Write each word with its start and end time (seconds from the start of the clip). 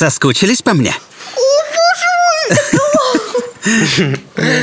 Соскучились 0.00 0.62
по 0.62 0.72
мне? 0.72 0.94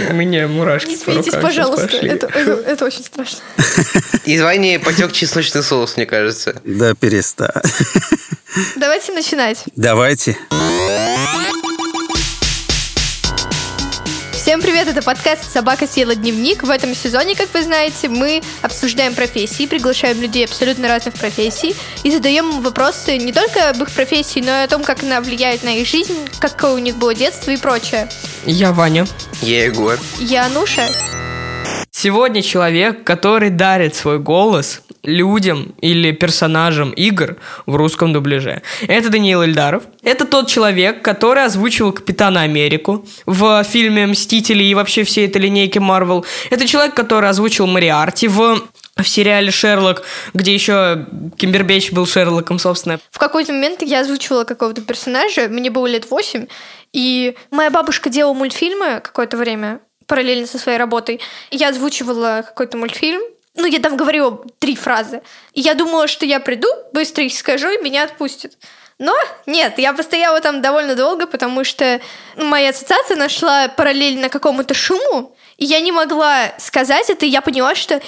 У 0.10 0.14
меня 0.16 0.48
мурашки 0.48 0.90
Не 0.90 0.98
смейтесь, 0.98 1.32
пожалуйста. 1.32 1.96
Это, 1.98 2.26
это, 2.26 2.54
это 2.54 2.86
очень 2.86 3.04
страшно. 3.04 3.38
Из 4.26 4.42
Вани 4.42 4.80
потек 4.80 5.12
чесночный 5.12 5.62
соус, 5.62 5.96
мне 5.96 6.08
кажется. 6.08 6.60
Да 6.66 6.96
перестань. 6.96 7.52
Давайте 8.78 9.14
начинать. 9.14 9.64
Давайте. 9.76 10.40
Всем 14.58 14.72
привет, 14.72 14.88
это 14.88 15.04
подкаст 15.04 15.52
«Собака 15.54 15.86
съела 15.86 16.16
дневник». 16.16 16.64
В 16.64 16.72
этом 16.72 16.96
сезоне, 16.96 17.36
как 17.36 17.54
вы 17.54 17.62
знаете, 17.62 18.10
мы 18.10 18.42
обсуждаем 18.64 19.14
профессии, 19.14 19.68
приглашаем 19.68 20.20
людей 20.20 20.46
абсолютно 20.46 20.88
разных 20.88 21.14
профессий 21.14 21.76
и 22.02 22.10
задаем 22.10 22.64
вопросы 22.64 23.18
не 23.18 23.32
только 23.32 23.70
об 23.70 23.84
их 23.84 23.92
профессии, 23.92 24.40
но 24.40 24.62
и 24.62 24.64
о 24.64 24.68
том, 24.68 24.84
как 24.84 25.04
она 25.04 25.22
влияет 25.22 25.62
на 25.62 25.78
их 25.78 25.88
жизнь, 25.88 26.28
какое 26.40 26.72
у 26.72 26.80
них 26.80 26.98
было 26.98 27.14
детство 27.14 27.52
и 27.52 27.58
прочее. 27.58 28.10
Я 28.48 28.72
Ваня. 28.72 29.06
Я 29.44 29.66
Егор. 29.66 30.00
Я 30.18 30.48
Ануша. 30.48 30.88
Сегодня 32.00 32.44
человек, 32.44 33.04
который 33.04 33.50
дарит 33.50 33.96
свой 33.96 34.20
голос 34.20 34.84
людям 35.02 35.74
или 35.82 36.12
персонажам 36.12 36.92
игр 36.92 37.38
в 37.66 37.76
русском 37.76 38.14
дубляже. 38.14 38.62
Это 38.88 39.10
Даниил 39.10 39.42
Эльдаров. 39.42 39.82
Это 40.04 40.26
тот 40.26 40.48
человек, 40.48 41.02
который 41.02 41.44
озвучивал 41.44 41.92
Капитана 41.92 42.42
Америку 42.42 43.04
в 43.26 43.64
фильме 43.64 44.06
«Мстители» 44.06 44.64
и 44.64 44.76
вообще 44.76 45.06
всей 45.06 45.26
этой 45.26 45.42
линейки 45.42 45.80
Марвел. 45.80 46.24
Это 46.52 46.68
человек, 46.68 46.94
который 46.94 47.30
озвучил 47.30 47.66
Мариарти 47.66 48.28
в 48.28 48.62
в 48.96 49.08
сериале 49.08 49.50
«Шерлок», 49.50 50.04
где 50.34 50.54
еще 50.54 51.06
Кимбербэтч 51.38 51.92
был 51.92 52.06
Шерлоком, 52.06 52.60
собственно. 52.60 53.00
В 53.12 53.20
какой-то 53.20 53.54
момент 53.54 53.82
я 53.82 54.02
озвучивала 54.02 54.44
какого-то 54.44 54.82
персонажа, 54.82 55.48
мне 55.50 55.70
было 55.70 55.86
лет 55.86 56.10
8, 56.10 56.48
и 56.94 57.36
моя 57.52 57.70
бабушка 57.70 58.10
делала 58.10 58.34
мультфильмы 58.34 59.00
какое-то 59.04 59.38
время, 59.38 59.82
параллельно 60.08 60.48
со 60.48 60.58
своей 60.58 60.78
работой. 60.78 61.20
Я 61.52 61.70
озвучивала 61.70 62.44
какой-то 62.46 62.78
мультфильм, 62.78 63.22
ну, 63.58 63.66
я 63.66 63.80
там 63.80 63.98
говорила 63.98 64.44
три 64.60 64.76
фразы. 64.76 65.22
И 65.54 65.62
я 65.62 65.74
думала, 65.74 66.08
что 66.08 66.26
я 66.26 66.40
приду, 66.40 66.68
быстро 66.94 67.24
их 67.24 67.34
скажу, 67.34 67.70
и 67.70 67.84
меня 67.84 68.04
отпустят. 68.04 68.54
Но 69.00 69.14
нет, 69.46 69.78
я 69.78 69.94
постояла 69.94 70.42
там 70.42 70.62
довольно 70.62 70.96
долго, 70.96 71.28
потому 71.28 71.64
что 71.64 72.00
моя 72.36 72.70
ассоциация 72.70 73.18
нашла 73.18 73.68
параллельно 73.68 74.30
какому-то 74.30 74.74
шуму, 74.74 75.36
и 75.58 75.66
я 75.66 75.80
не 75.82 75.92
могла 75.92 76.54
сказать 76.58 77.10
это, 77.10 77.26
и 77.26 77.30
я 77.30 77.42
поняла, 77.42 77.76
что 77.76 78.02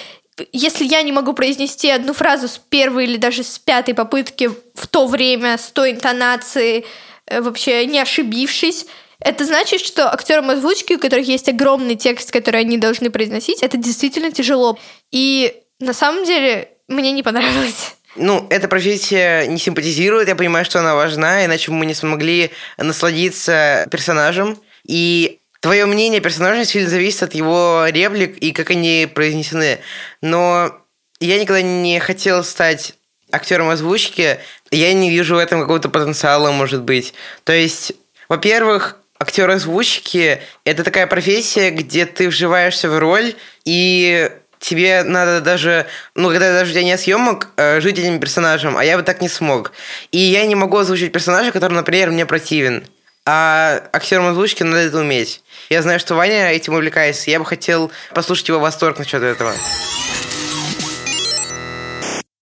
если 0.52 0.86
я 0.86 1.02
не 1.02 1.12
могу 1.12 1.34
произнести 1.34 1.90
одну 1.90 2.14
фразу 2.14 2.48
с 2.48 2.58
первой 2.58 3.06
или 3.06 3.18
даже 3.18 3.44
с 3.44 3.60
пятой 3.60 3.94
попытки 3.94 4.50
в 4.74 4.88
то 4.88 5.06
время, 5.06 5.58
с 5.58 5.70
той 5.70 5.92
интонацией, 5.92 6.86
э, 7.26 7.42
вообще 7.42 7.86
не 7.86 8.00
ошибившись, 8.00 8.86
это 9.20 9.46
значит, 9.46 9.82
что 9.82 10.12
актерам 10.12 10.50
озвучки, 10.50 10.94
у 10.94 11.00
которых 11.00 11.28
есть 11.28 11.50
огромный 11.50 11.96
текст, 11.96 12.32
который 12.32 12.62
они 12.62 12.78
должны 12.78 13.10
произносить, 13.10 13.64
это 13.64 13.78
действительно 13.78 14.32
тяжело. 14.32 14.80
И 15.12 15.62
на 15.80 15.94
самом 15.94 16.26
деле 16.26 16.70
мне 16.88 17.12
не 17.12 17.24
понравилось. 17.24 17.96
Ну, 18.16 18.48
эта 18.50 18.68
профессия 18.68 19.46
не 19.46 19.60
симпатизирует, 19.60 20.28
я 20.28 20.36
понимаю, 20.36 20.66
что 20.66 20.80
она 20.80 20.96
важна, 20.96 21.46
иначе 21.46 21.72
мы 21.72 21.86
не 21.86 21.94
смогли 21.94 22.52
насладиться 22.78 23.88
персонажем. 23.92 24.58
И 24.86 25.40
твое 25.60 25.86
мнение 25.86 26.22
персонажа 26.22 26.66
сильно 26.66 26.90
зависит 26.90 27.24
от 27.24 27.36
его 27.36 27.86
реплик 27.88 28.38
и 28.38 28.52
как 28.52 28.72
они 28.72 29.08
произнесены. 29.14 29.80
Но 30.22 30.76
я 31.20 31.40
никогда 31.40 31.62
не 31.62 32.00
хотел 32.00 32.44
стать 32.44 32.94
актером 33.32 33.70
озвучки, 33.70 34.40
я 34.72 34.94
не 34.94 35.12
вижу 35.12 35.36
в 35.36 35.40
этом 35.40 35.62
какого-то 35.62 35.90
потенциала, 35.90 36.52
может 36.52 36.82
быть. 36.82 37.14
То 37.44 37.54
есть, 37.54 37.94
во-первых, 38.28 38.98
актер 39.20 39.50
озвучки– 39.50 40.42
это 40.64 40.84
такая 40.84 41.06
профессия, 41.06 41.70
где 41.72 42.06
ты 42.06 42.30
вживаешься 42.30 42.90
в 42.90 42.98
роль, 42.98 43.36
и 43.66 44.32
тебе 44.60 45.04
надо 45.04 45.42
даже, 45.42 45.88
ну, 46.16 46.30
когда 46.30 46.54
даже 46.54 46.72
у 46.72 46.74
тебя 46.74 46.84
нет 46.84 47.00
съемок, 47.00 47.50
э, 47.58 47.82
жить 47.82 48.00
этим 48.00 48.20
персонажем, 48.20 48.78
а 48.78 48.84
я 48.84 48.98
бы 48.98 49.04
так 49.04 49.22
не 49.22 49.30
смог. 49.30 49.74
И 50.12 50.18
я 50.18 50.46
не 50.46 50.56
могу 50.56 50.78
озвучить 50.78 51.12
персонажа, 51.12 51.52
который, 51.52 51.74
например, 51.74 52.12
мне 52.12 52.26
противен. 52.26 52.86
А 53.26 53.84
актером 53.94 54.28
озвучки 54.28 54.64
надо 54.64 54.80
это 54.80 55.00
уметь. 55.00 55.44
Я 55.70 55.82
знаю, 55.82 56.00
что 56.00 56.16
Ваня 56.16 56.52
этим 56.52 56.74
увлекается, 56.74 57.30
я 57.30 57.40
бы 57.40 57.46
хотел 57.46 57.92
послушать 58.16 58.48
его 58.48 58.60
восторг 58.60 58.98
насчет 58.98 59.22
этого. 59.22 59.54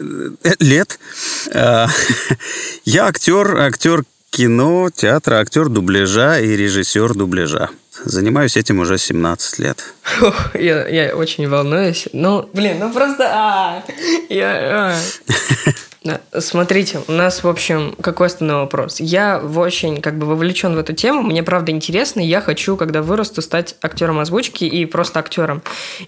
лет. 0.60 1.00
А, 1.54 1.88
Я 2.86 3.08
актер, 3.08 3.58
актер 3.58 4.04
кино, 4.32 4.90
театра, 4.94 5.36
актер 5.36 5.70
дубляжа 5.70 6.40
и 6.40 6.56
режиссер 6.56 7.14
дубляжа. 7.14 7.70
Занимаюсь 8.04 8.58
этим 8.58 8.80
уже 8.80 8.98
17 8.98 9.60
лет. 9.60 9.94
Ох, 10.22 10.56
я, 10.56 10.88
я 10.88 11.16
очень 11.16 11.48
волнуюсь. 11.48 12.08
Ну, 12.12 12.50
блин, 12.54 12.80
ну 12.80 12.92
просто... 12.92 13.30
а, 13.32 13.84
я, 14.30 14.92
а. 14.92 14.96
Да, 16.04 16.20
Смотрите, 16.42 17.02
у 17.08 17.12
нас, 17.14 17.44
в 17.44 17.48
общем, 17.48 17.96
какой 18.02 18.28
основной 18.28 18.58
вопрос? 18.62 19.00
Я 19.00 19.40
очень 19.40 20.02
как 20.02 20.18
бы 20.18 20.26
вовлечен 20.26 20.76
в 20.76 20.78
эту 20.78 20.92
тему, 20.94 21.22
мне 21.22 21.44
правда 21.44 21.72
интересно, 21.72 22.20
и 22.20 22.26
я 22.26 22.42
хочу, 22.42 22.76
когда 22.76 23.02
вырасту, 23.02 23.42
стать 23.42 23.76
актером 23.82 24.20
озвучки 24.20 24.66
и 24.66 24.86
просто 24.86 25.20
актером. 25.20 25.62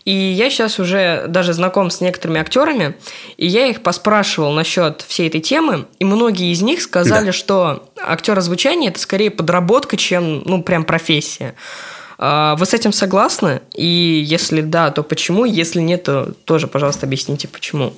И 0.04 0.12
я 0.12 0.50
сейчас 0.50 0.80
уже 0.80 1.26
даже 1.30 1.54
знаком 1.54 1.90
с 1.90 2.02
некоторыми 2.02 2.42
актерами, 2.42 2.96
и 3.38 3.48
я 3.48 3.68
их 3.68 3.84
поспрашивал 3.84 4.52
насчет 4.52 5.02
всей 5.08 5.30
этой 5.30 5.40
темы, 5.40 5.86
и 6.00 6.04
многие 6.04 6.52
из 6.52 6.62
них 6.62 6.82
сказали, 6.82 7.28
Да. 7.28 7.32
что 7.32 7.90
актер 8.06 8.38
озвучания 8.38 8.90
это 8.90 9.00
скорее 9.00 9.32
подработка, 9.32 9.96
чем, 9.96 10.42
ну, 10.44 10.62
прям 10.62 10.84
профессия. 10.84 11.56
А, 12.18 12.56
Вы 12.58 12.66
с 12.66 12.74
этим 12.74 12.92
согласны? 12.92 13.62
И 13.74 13.86
если 13.86 14.60
да, 14.62 14.92
то 14.92 15.04
почему? 15.04 15.46
Если 15.46 15.80
нет, 15.80 16.04
то 16.04 16.34
тоже, 16.44 16.68
пожалуйста, 16.68 17.06
объясните, 17.06 17.48
почему. 17.48 17.94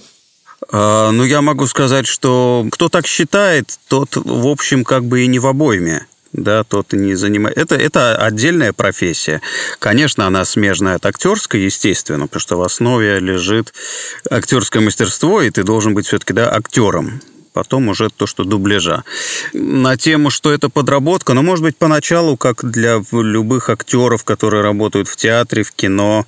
А, 0.71 1.11
Ну, 1.11 1.23
я 1.23 1.41
могу 1.41 1.67
сказать, 1.67 2.07
что 2.07 2.65
кто 2.71 2.89
так 2.89 3.07
считает, 3.07 3.77
тот, 3.87 4.15
в 4.15 4.47
общем, 4.47 4.83
как 4.83 5.05
бы 5.05 5.21
и 5.21 5.27
не 5.27 5.39
в 5.39 5.47
обойме. 5.47 6.05
Да, 6.33 6.63
тот 6.63 6.93
не 6.93 7.15
занимает. 7.15 7.57
Это, 7.57 7.75
это 7.75 8.17
отдельная 8.17 8.73
профессия. 8.73 9.41
Конечно, 9.79 10.27
она 10.27 10.45
смежная 10.45 10.95
от 10.95 11.05
актерской, 11.05 11.61
естественно, 11.61 12.27
потому 12.27 12.41
что 12.41 12.57
в 12.57 12.61
основе 12.61 13.19
лежит 13.19 13.73
актерское 14.29 14.81
мастерство, 14.81 15.41
и 15.41 15.49
ты 15.49 15.63
должен 15.63 15.93
быть 15.93 16.05
все-таки 16.05 16.33
да, 16.33 16.53
актером. 16.53 17.21
Потом 17.53 17.87
уже 17.87 18.09
то, 18.09 18.27
что 18.27 18.43
дубляжа. 18.43 19.03
На 19.53 19.97
тему, 19.97 20.29
что 20.29 20.51
это 20.51 20.69
подработка, 20.69 21.33
ну, 21.33 21.41
может 21.41 21.63
быть, 21.63 21.75
поначалу, 21.75 22.37
как 22.37 22.63
для 22.69 23.01
любых 23.11 23.69
актеров, 23.69 24.23
которые 24.23 24.61
работают 24.61 25.07
в 25.07 25.15
театре, 25.15 25.63
в 25.63 25.71
кино, 25.71 26.27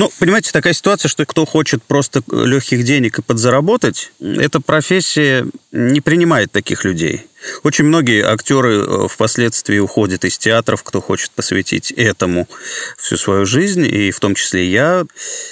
ну, 0.00 0.10
понимаете, 0.18 0.50
такая 0.50 0.72
ситуация, 0.72 1.10
что 1.10 1.26
кто 1.26 1.44
хочет 1.44 1.82
просто 1.82 2.22
легких 2.32 2.84
денег 2.84 3.18
и 3.18 3.22
подзаработать, 3.22 4.12
эта 4.18 4.58
профессия 4.58 5.46
не 5.72 6.00
принимает 6.00 6.50
таких 6.50 6.84
людей. 6.84 7.26
Очень 7.64 7.84
многие 7.84 8.24
актеры 8.24 8.76
э, 8.82 9.08
впоследствии 9.08 9.78
уходят 9.78 10.24
из 10.24 10.38
театров, 10.38 10.82
кто 10.82 11.02
хочет 11.02 11.30
посвятить 11.32 11.90
этому 11.92 12.48
всю 12.96 13.18
свою 13.18 13.44
жизнь, 13.44 13.86
и 13.86 14.10
в 14.10 14.20
том 14.20 14.34
числе 14.34 14.66
я, 14.66 15.04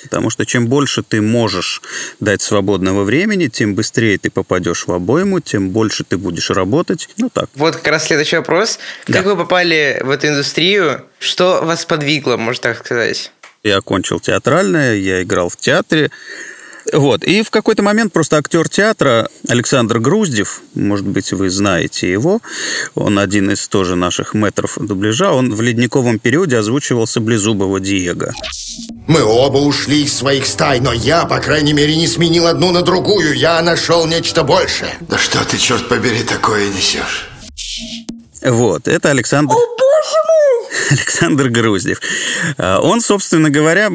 потому 0.05 0.31
что 0.31 0.47
чем 0.47 0.67
больше 0.67 1.03
ты 1.03 1.21
можешь 1.21 1.83
дать 2.19 2.41
свободного 2.41 3.05
времени, 3.05 3.49
тем 3.49 3.75
быстрее 3.75 4.17
ты 4.17 4.31
попадешь 4.31 4.87
в 4.87 4.93
обойму, 4.93 5.41
тем 5.41 5.71
больше 5.71 6.05
ты 6.05 6.17
будешь 6.17 6.49
работать. 6.49 7.11
Ну 7.19 7.29
так. 7.29 7.51
Вот 7.55 7.77
как 7.77 7.89
раз 7.89 8.07
следующий 8.07 8.37
вопрос. 8.37 8.79
Как 9.05 9.25
Да. 9.25 9.31
вы 9.31 9.37
попали 9.37 10.01
в 10.03 10.09
эту 10.09 10.29
индустрию? 10.29 11.05
Что 11.19 11.63
вас 11.63 11.85
подвигло, 11.85 12.37
можно 12.37 12.63
так 12.63 12.79
сказать? 12.79 13.33
Я 13.69 13.79
окончил 13.79 14.19
театральное, 14.19 14.97
я 14.97 15.23
играл 15.23 15.51
в 15.51 15.57
театре. 15.57 16.11
Вот. 16.93 17.23
И 17.25 17.43
в 17.43 17.51
какой-то 17.51 17.83
момент 17.83 18.15
просто 18.15 18.39
актер 18.39 18.67
театра 18.69 19.29
Александр 19.47 19.99
Груздев, 19.99 20.63
может 20.75 21.07
быть, 21.07 21.33
вы 21.33 21.51
знаете 21.51 22.11
его, 22.11 22.41
он 22.95 23.19
один 23.19 23.51
из 23.51 23.69
тоже 23.69 23.95
наших 23.95 24.33
метров 24.33 24.79
дубляжа, 24.81 25.33
он 25.33 25.55
в 25.55 25.61
ледниковом 25.61 26.19
периоде 26.19 26.57
озвучивал 26.57 27.07
Саблезубого 27.07 27.79
Диего. 27.79 28.33
Мы 29.07 29.23
оба 29.23 29.59
ушли 29.59 30.05
из 30.05 30.17
своих 30.17 30.47
стай, 30.47 30.81
но 30.81 30.93
я, 30.93 31.27
по 31.27 31.41
крайней 31.41 31.75
мере, 31.75 31.95
не 31.95 32.07
сменил 32.07 32.47
одну 32.47 32.73
на 32.73 32.81
другую. 32.81 33.35
Я 33.37 33.61
нашел 33.61 34.07
нечто 34.07 34.45
большее. 34.45 34.95
Да 35.01 35.19
что 35.19 35.45
ты, 35.45 35.59
черт 35.59 35.89
побери, 35.89 36.23
такое 36.23 36.69
несешь? 36.69 37.29
Вот, 38.43 38.89
это 38.89 39.11
Александр... 39.11 39.55
Александр 40.91 41.49
Груздев. 41.49 42.01
А, 42.57 42.81
он, 42.81 43.01
собственно 43.01 43.51
говоря, 43.51 43.91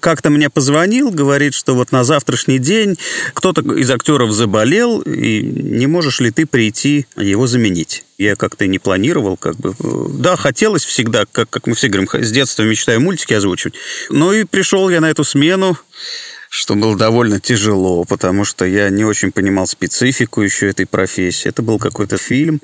как-то 0.00 0.30
мне 0.30 0.50
позвонил, 0.50 1.10
говорит, 1.10 1.54
что 1.54 1.74
вот 1.74 1.92
на 1.92 2.04
завтрашний 2.04 2.58
день 2.58 2.98
кто-то 3.34 3.60
из 3.74 3.90
актеров 3.90 4.32
заболел, 4.32 5.00
и 5.00 5.42
не 5.42 5.86
можешь 5.86 6.20
ли 6.20 6.30
ты 6.30 6.46
прийти 6.46 7.06
его 7.16 7.46
заменить? 7.46 8.04
Я 8.18 8.36
как-то 8.36 8.66
не 8.66 8.78
планировал, 8.78 9.36
как 9.36 9.56
бы. 9.56 9.74
Да, 9.78 10.36
хотелось 10.36 10.84
всегда, 10.84 11.24
как, 11.30 11.50
как 11.50 11.66
мы 11.66 11.74
все 11.74 11.88
говорим, 11.88 12.08
с 12.12 12.30
детства 12.30 12.62
мечтаю 12.62 13.00
мультики 13.00 13.34
озвучивать. 13.34 13.74
Ну 14.10 14.32
и 14.32 14.44
пришел 14.44 14.88
я 14.88 15.00
на 15.00 15.10
эту 15.10 15.24
смену 15.24 15.76
что 16.54 16.76
было 16.76 16.96
довольно 16.96 17.40
тяжело, 17.40 18.04
потому 18.04 18.44
что 18.44 18.64
я 18.64 18.88
не 18.88 19.04
очень 19.04 19.32
понимал 19.32 19.66
специфику 19.66 20.40
еще 20.40 20.68
этой 20.68 20.86
профессии. 20.86 21.48
Это 21.48 21.62
был 21.62 21.80
какой-то 21.80 22.16
фильм, 22.16 22.60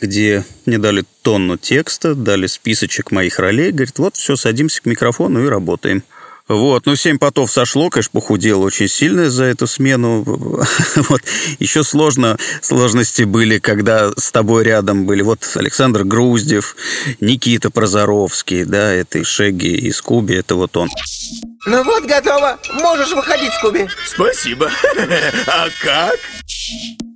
где 0.00 0.44
мне 0.64 0.78
дали 0.78 1.02
тонну 1.22 1.56
текста, 1.56 2.14
дали 2.14 2.46
списочек 2.46 3.10
моих 3.10 3.40
ролей, 3.40 3.72
говорит, 3.72 3.98
вот 3.98 4.14
все, 4.14 4.36
садимся 4.36 4.80
к 4.80 4.86
микрофону 4.86 5.44
и 5.44 5.48
работаем. 5.48 6.04
Вот, 6.48 6.86
ну, 6.86 6.96
семь 6.96 7.18
потов 7.18 7.50
сошло, 7.50 7.88
конечно, 7.88 8.10
похудел 8.12 8.62
очень 8.62 8.88
сильно 8.88 9.30
за 9.30 9.44
эту 9.44 9.66
смену. 9.66 10.24
Вот. 11.08 11.22
Еще 11.58 11.82
сложно, 11.84 12.38
сложности 12.60 13.22
были, 13.22 13.58
когда 13.58 14.10
с 14.16 14.30
тобой 14.30 14.64
рядом 14.64 15.06
были 15.06 15.22
вот 15.22 15.48
Александр 15.54 16.04
Груздев, 16.04 16.76
Никита 17.20 17.70
Прозоровский, 17.70 18.64
да, 18.64 18.92
это 18.92 19.18
и 19.18 19.24
Шеги, 19.24 19.74
и 19.74 19.90
Скуби, 19.92 20.34
это 20.34 20.54
вот 20.54 20.76
он. 20.76 20.88
Ну 21.66 21.84
вот, 21.84 22.04
готово. 22.04 22.58
Можешь 22.74 23.12
выходить, 23.12 23.52
Скуби. 23.54 23.88
Спасибо. 24.06 24.70
А 25.46 25.68
как? 25.82 26.18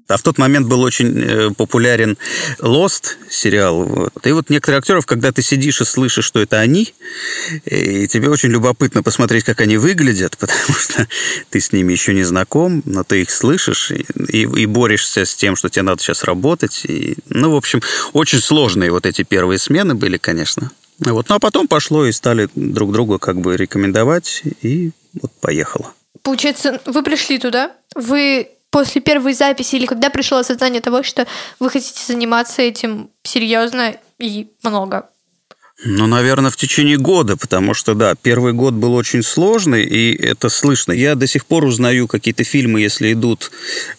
А 0.08 0.16
в 0.16 0.22
тот 0.22 0.38
момент 0.38 0.68
был 0.68 0.82
очень 0.82 1.20
э, 1.20 1.50
популярен 1.50 2.16
Lost 2.60 3.16
сериал. 3.28 3.84
Вот. 3.84 4.26
И 4.26 4.32
вот 4.32 4.50
некоторые 4.50 4.78
актеров, 4.78 5.04
когда 5.04 5.32
ты 5.32 5.42
сидишь 5.42 5.80
и 5.80 5.84
слышишь, 5.84 6.24
что 6.24 6.40
это 6.40 6.60
они, 6.60 6.94
и 7.64 8.06
тебе 8.06 8.30
очень 8.30 8.50
любопытно 8.50 9.02
посмотреть, 9.02 9.44
как 9.44 9.60
они 9.60 9.76
выглядят, 9.76 10.36
потому 10.38 10.74
что 10.74 11.08
ты 11.50 11.60
с 11.60 11.72
ними 11.72 11.92
еще 11.92 12.14
не 12.14 12.22
знаком, 12.22 12.82
но 12.84 13.02
ты 13.02 13.22
их 13.22 13.30
слышишь 13.30 13.90
и, 13.90 14.06
и, 14.28 14.42
и 14.42 14.66
борешься 14.66 15.24
с 15.24 15.34
тем, 15.34 15.56
что 15.56 15.68
тебе 15.68 15.82
надо 15.82 16.02
сейчас 16.02 16.22
работать. 16.22 16.84
И, 16.84 17.16
ну, 17.28 17.50
в 17.50 17.56
общем, 17.56 17.82
очень 18.12 18.40
сложные 18.40 18.92
вот 18.92 19.06
эти 19.06 19.22
первые 19.22 19.58
смены 19.58 19.94
были, 19.94 20.18
конечно. 20.18 20.70
Вот. 21.00 21.28
Ну, 21.28 21.34
а 21.34 21.38
потом 21.38 21.66
пошло 21.66 22.06
и 22.06 22.12
стали 22.12 22.48
друг 22.54 22.92
друга 22.92 23.18
как 23.18 23.40
бы 23.40 23.56
рекомендовать, 23.56 24.42
и 24.62 24.92
вот 25.20 25.32
поехало. 25.40 25.92
Получается, 26.22 26.80
вы 26.86 27.02
пришли 27.02 27.38
туда, 27.38 27.72
вы 27.94 28.48
после 28.70 29.00
первой 29.00 29.34
записи 29.34 29.76
или 29.76 29.86
когда 29.86 30.10
пришло 30.10 30.38
осознание 30.38 30.80
того, 30.80 31.02
что 31.02 31.26
вы 31.60 31.70
хотите 31.70 32.00
заниматься 32.06 32.62
этим 32.62 33.10
серьезно 33.22 33.96
и 34.18 34.48
много? 34.62 35.08
Ну, 35.84 36.06
наверное, 36.06 36.50
в 36.50 36.56
течение 36.56 36.96
года, 36.96 37.36
потому 37.36 37.74
что, 37.74 37.94
да, 37.94 38.14
первый 38.14 38.54
год 38.54 38.72
был 38.72 38.94
очень 38.94 39.22
сложный, 39.22 39.84
и 39.84 40.16
это 40.16 40.48
слышно. 40.48 40.92
Я 40.92 41.14
до 41.16 41.26
сих 41.26 41.44
пор 41.44 41.64
узнаю 41.64 42.08
какие-то 42.08 42.44
фильмы, 42.44 42.80
если 42.80 43.12
идут, 43.12 43.50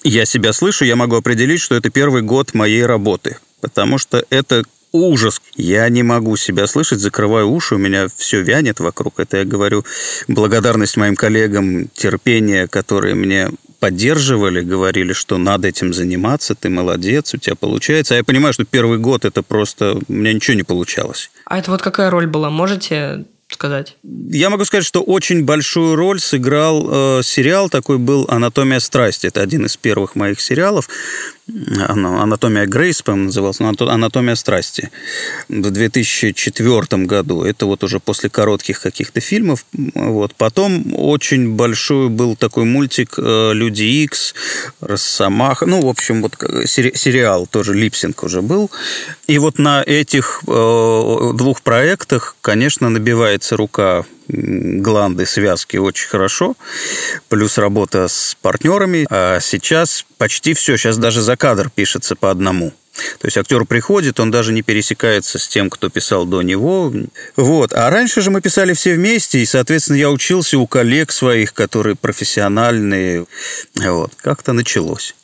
я 0.04 0.26
себя 0.26 0.54
слышу, 0.54 0.86
я 0.86 0.96
могу 0.96 1.16
определить, 1.16 1.62
что 1.62 1.76
это 1.76 1.92
первый 1.92 2.24
год 2.24 2.56
моей 2.56 2.84
работы, 2.84 3.38
потому 3.62 4.00
что 4.00 4.26
это 4.32 4.64
ужас. 4.92 5.40
Я 5.56 5.88
не 5.90 6.02
могу 6.02 6.36
себя 6.36 6.66
слышать, 6.66 7.00
закрываю 7.00 7.50
уши, 7.50 7.76
у 7.76 7.78
меня 7.78 8.08
все 8.16 8.42
вянет 8.42 8.80
вокруг. 8.80 9.20
Это 9.20 9.38
я 9.38 9.46
говорю 9.46 9.86
благодарность 10.28 10.98
моим 10.98 11.16
коллегам, 11.16 11.90
терпение, 11.90 12.68
которые 12.68 13.14
мне 13.14 13.50
поддерживали, 13.80 14.62
говорили, 14.62 15.14
что 15.14 15.38
надо 15.38 15.68
этим 15.68 15.94
заниматься, 15.94 16.56
ты 16.56 16.70
молодец, 16.70 17.34
у 17.34 17.38
тебя 17.38 17.56
получается. 17.56 18.14
А 18.14 18.18
я 18.18 18.24
понимаю, 18.24 18.54
что 18.54 18.66
первый 18.66 18.98
год 18.98 19.26
это 19.26 19.44
просто... 19.44 20.00
У 20.08 20.14
меня 20.14 20.34
ничего 20.34 20.56
не 20.56 20.64
получалось. 20.64 21.30
А 21.46 21.58
это 21.60 21.72
вот 21.72 21.82
какая 21.82 22.10
роль 22.10 22.28
была? 22.28 22.50
Можете 22.50 23.26
сказать? 23.50 23.98
Я 24.04 24.50
могу 24.50 24.66
сказать, 24.66 24.86
что 24.86 25.02
очень 25.02 25.44
большую 25.46 25.96
роль 25.96 26.20
сыграл 26.20 27.20
э, 27.20 27.24
сериал, 27.24 27.70
такой 27.70 27.98
был 27.98 28.26
«Анатомия 28.30 28.80
страсти». 28.80 29.28
Это 29.28 29.42
один 29.42 29.66
из 29.66 29.78
первых 29.78 30.16
моих 30.16 30.42
сериалов. 30.42 30.90
«Анатомия 31.88 32.66
Грейс», 32.66 33.02
по 33.02 33.16
назывался, 33.16 33.64
«Анатомия 33.80 34.36
страсти» 34.36 34.92
в 35.48 35.70
2004 35.72 37.06
году. 37.06 37.44
Это 37.44 37.66
вот 37.66 37.84
уже 37.84 38.00
после 38.00 38.30
коротких 38.30 38.82
каких-то 38.82 39.22
фильмов. 39.22 39.66
Вот. 39.74 40.36
Потом 40.36 40.94
очень 40.94 41.56
большой 41.56 42.10
был 42.10 42.36
такой 42.36 42.66
мультик 42.66 43.14
э, 43.18 43.52
«Люди 43.54 43.84
Икс», 43.84 44.36
«Росомаха». 44.82 45.66
Ну, 45.66 45.82
в 45.82 45.88
общем, 45.88 46.22
вот 46.22 46.36
сериал 46.66 47.48
тоже, 47.48 47.74
липсинг 47.74 48.24
уже 48.24 48.42
был. 48.42 48.70
И 49.28 49.38
вот 49.40 49.58
на 49.58 49.84
этих 49.84 50.42
э, 50.48 51.32
двух 51.34 51.62
проектах, 51.62 52.36
конечно, 52.42 52.90
набивается 52.90 53.56
рука 53.56 54.06
гланды, 54.28 55.26
связки 55.26 55.78
очень 55.78 56.08
хорошо, 56.08 56.56
плюс 57.30 57.58
работа 57.58 58.08
с 58.08 58.36
партнерами. 58.42 59.06
А 59.10 59.40
сейчас 59.40 60.06
почти 60.18 60.54
все, 60.54 60.78
сейчас 60.78 60.98
даже 60.98 61.22
за 61.22 61.38
кадр 61.38 61.70
пишется 61.70 62.16
по 62.16 62.32
одному. 62.32 62.74
То 63.20 63.28
есть 63.28 63.38
актер 63.38 63.64
приходит, 63.66 64.20
он 64.20 64.32
даже 64.32 64.52
не 64.52 64.64
пересекается 64.64 65.38
с 65.38 65.48
тем, 65.48 65.70
кто 65.70 65.90
писал 65.90 66.26
до 66.26 66.42
него. 66.42 66.92
Вот. 67.36 67.74
А 67.74 67.90
раньше 67.90 68.22
же 68.22 68.32
мы 68.32 68.42
писали 68.42 68.74
все 68.74 68.96
вместе, 68.96 69.40
и, 69.40 69.46
соответственно, 69.46 69.98
я 69.98 70.10
учился 70.10 70.58
у 70.58 70.66
коллег 70.66 71.12
своих, 71.12 71.54
которые 71.54 71.96
профессиональные. 71.96 73.28
Вот. 73.76 74.14
Как-то 74.16 74.54
началось. 74.54 75.16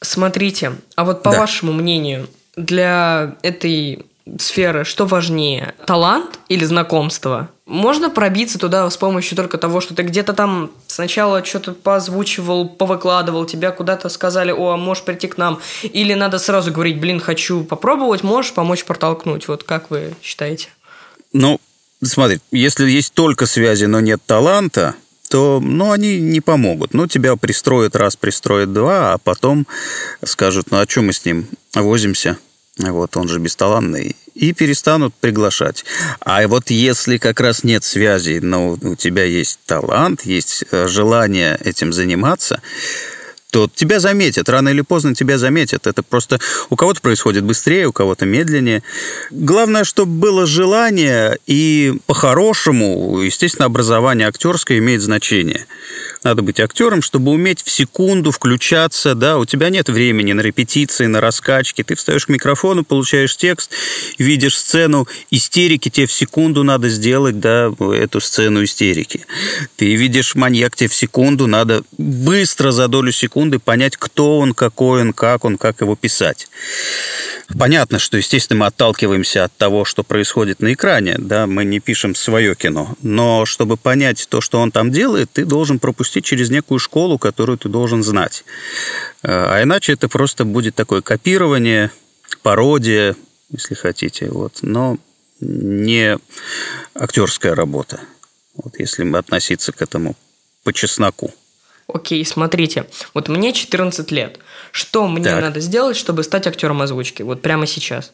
Смотрите, 0.00 0.72
а 0.96 1.04
вот 1.04 1.22
по 1.22 1.30
да. 1.30 1.38
вашему 1.38 1.72
мнению, 1.72 2.28
для 2.56 3.36
этой 3.42 4.04
сферы 4.38 4.84
что 4.84 5.06
важнее, 5.06 5.74
талант 5.86 6.38
или 6.48 6.64
знакомство? 6.64 7.50
Можно 7.66 8.10
пробиться 8.10 8.58
туда 8.58 8.88
с 8.90 8.96
помощью 8.96 9.36
только 9.36 9.56
того, 9.56 9.80
что 9.80 9.94
ты 9.94 10.02
где-то 10.02 10.34
там 10.34 10.70
сначала 10.86 11.44
что-то 11.44 11.72
позвучивал, 11.72 12.68
повыкладывал, 12.68 13.46
тебя 13.46 13.70
куда-то 13.70 14.08
сказали, 14.08 14.50
о, 14.50 14.76
можешь 14.76 15.04
прийти 15.04 15.28
к 15.28 15.38
нам, 15.38 15.60
или 15.82 16.14
надо 16.14 16.38
сразу 16.38 16.72
говорить, 16.72 17.00
блин, 17.00 17.20
хочу 17.20 17.64
попробовать, 17.64 18.22
можешь 18.22 18.52
помочь 18.52 18.84
протолкнуть? 18.84 19.48
Вот 19.48 19.64
как 19.64 19.90
вы 19.90 20.14
считаете? 20.22 20.68
Ну, 21.32 21.58
смотри, 22.02 22.40
если 22.50 22.88
есть 22.90 23.14
только 23.14 23.46
связи, 23.46 23.86
но 23.86 24.00
нет 24.00 24.20
таланта, 24.26 24.94
то 25.30 25.58
ну, 25.60 25.90
они 25.90 26.20
не 26.20 26.40
помогут. 26.40 26.92
Ну, 26.92 27.06
тебя 27.06 27.36
пристроят 27.36 27.96
раз, 27.96 28.14
пристроят 28.14 28.72
два, 28.72 29.14
а 29.14 29.18
потом 29.18 29.66
скажут, 30.22 30.70
ну, 30.70 30.78
а 30.78 30.86
что 30.88 31.00
мы 31.00 31.12
с 31.12 31.24
ним 31.24 31.46
возимся? 31.74 32.38
Вот, 32.78 33.16
он 33.16 33.28
же 33.28 33.38
бесталанный 33.38 34.16
и 34.34 34.52
перестанут 34.52 35.14
приглашать. 35.14 35.84
А 36.20 36.46
вот 36.48 36.70
если 36.70 37.18
как 37.18 37.38
раз 37.38 37.62
нет 37.62 37.84
связи, 37.84 38.40
но 38.42 38.72
у 38.72 38.96
тебя 38.96 39.24
есть 39.24 39.60
талант, 39.64 40.22
есть 40.24 40.64
э, 40.70 40.88
желание 40.88 41.56
этим 41.62 41.92
заниматься, 41.92 42.60
то 43.54 43.70
тебя 43.72 44.00
заметят, 44.00 44.48
рано 44.48 44.70
или 44.70 44.80
поздно 44.80 45.14
тебя 45.14 45.38
заметят. 45.38 45.86
Это 45.86 46.02
просто 46.02 46.40
у 46.70 46.74
кого-то 46.74 47.00
происходит 47.00 47.44
быстрее, 47.44 47.86
у 47.86 47.92
кого-то 47.92 48.26
медленнее. 48.26 48.82
Главное, 49.30 49.84
чтобы 49.84 50.10
было 50.10 50.44
желание, 50.44 51.38
и 51.46 51.94
по-хорошему, 52.06 53.20
естественно, 53.20 53.66
образование 53.66 54.26
актерское 54.26 54.78
имеет 54.78 55.02
значение. 55.02 55.68
Надо 56.24 56.40
быть 56.40 56.58
актером, 56.58 57.02
чтобы 57.02 57.32
уметь 57.32 57.62
в 57.62 57.70
секунду 57.70 58.30
включаться, 58.30 59.14
да, 59.14 59.36
у 59.36 59.44
тебя 59.44 59.68
нет 59.68 59.90
времени 59.90 60.32
на 60.32 60.40
репетиции, 60.40 61.04
на 61.04 61.20
раскачки, 61.20 61.84
ты 61.84 61.94
встаешь 61.94 62.24
к 62.24 62.30
микрофону, 62.30 62.82
получаешь 62.82 63.36
текст, 63.36 63.70
видишь 64.16 64.58
сцену 64.58 65.06
истерики, 65.30 65.90
тебе 65.90 66.06
в 66.06 66.12
секунду 66.12 66.64
надо 66.64 66.88
сделать, 66.88 67.40
да, 67.40 67.70
эту 67.94 68.20
сцену 68.20 68.64
истерики. 68.64 69.26
Ты 69.76 69.94
видишь 69.96 70.34
маньяк, 70.34 70.74
тебе 70.74 70.88
в 70.88 70.94
секунду 70.94 71.46
надо 71.46 71.84
быстро 71.98 72.72
за 72.72 72.88
долю 72.88 73.12
секунды 73.12 73.58
понять, 73.58 73.98
кто 73.98 74.38
он, 74.38 74.54
какой 74.54 75.02
он, 75.02 75.12
как 75.12 75.44
он, 75.44 75.58
как 75.58 75.82
его 75.82 75.94
писать. 75.94 76.48
Понятно, 77.58 77.98
что, 77.98 78.16
естественно, 78.16 78.60
мы 78.60 78.66
отталкиваемся 78.66 79.44
от 79.44 79.54
того, 79.58 79.84
что 79.84 80.02
происходит 80.02 80.60
на 80.60 80.72
экране, 80.72 81.16
да, 81.18 81.46
мы 81.46 81.66
не 81.66 81.80
пишем 81.80 82.14
свое 82.14 82.54
кино, 82.54 82.96
но 83.02 83.44
чтобы 83.44 83.76
понять 83.76 84.26
то, 84.30 84.40
что 84.40 84.60
он 84.60 84.70
там 84.70 84.90
делает, 84.90 85.30
ты 85.30 85.44
должен 85.44 85.78
пропустить 85.78 86.13
через 86.20 86.50
некую 86.50 86.78
школу, 86.78 87.18
которую 87.18 87.58
ты 87.58 87.68
должен 87.68 88.02
знать. 88.02 88.44
А 89.22 89.62
иначе 89.62 89.92
это 89.92 90.08
просто 90.08 90.44
будет 90.44 90.74
такое 90.74 91.00
копирование, 91.02 91.90
пародия, 92.42 93.16
если 93.50 93.74
хотите, 93.74 94.28
вот, 94.30 94.58
но 94.62 94.98
не 95.40 96.18
актерская 96.94 97.54
работа, 97.54 98.00
вот 98.56 98.78
если 98.78 99.10
относиться 99.16 99.72
к 99.72 99.82
этому 99.82 100.16
по 100.62 100.72
чесноку. 100.72 101.32
Окей, 101.86 102.24
смотрите, 102.24 102.86
вот 103.12 103.28
мне 103.28 103.52
14 103.52 104.10
лет. 104.10 104.38
Что 104.72 105.06
мне 105.06 105.24
так. 105.24 105.42
надо 105.42 105.60
сделать, 105.60 105.96
чтобы 105.96 106.22
стать 106.22 106.46
актером 106.46 106.80
озвучки? 106.80 107.22
Вот 107.22 107.42
прямо 107.42 107.66
сейчас. 107.66 108.12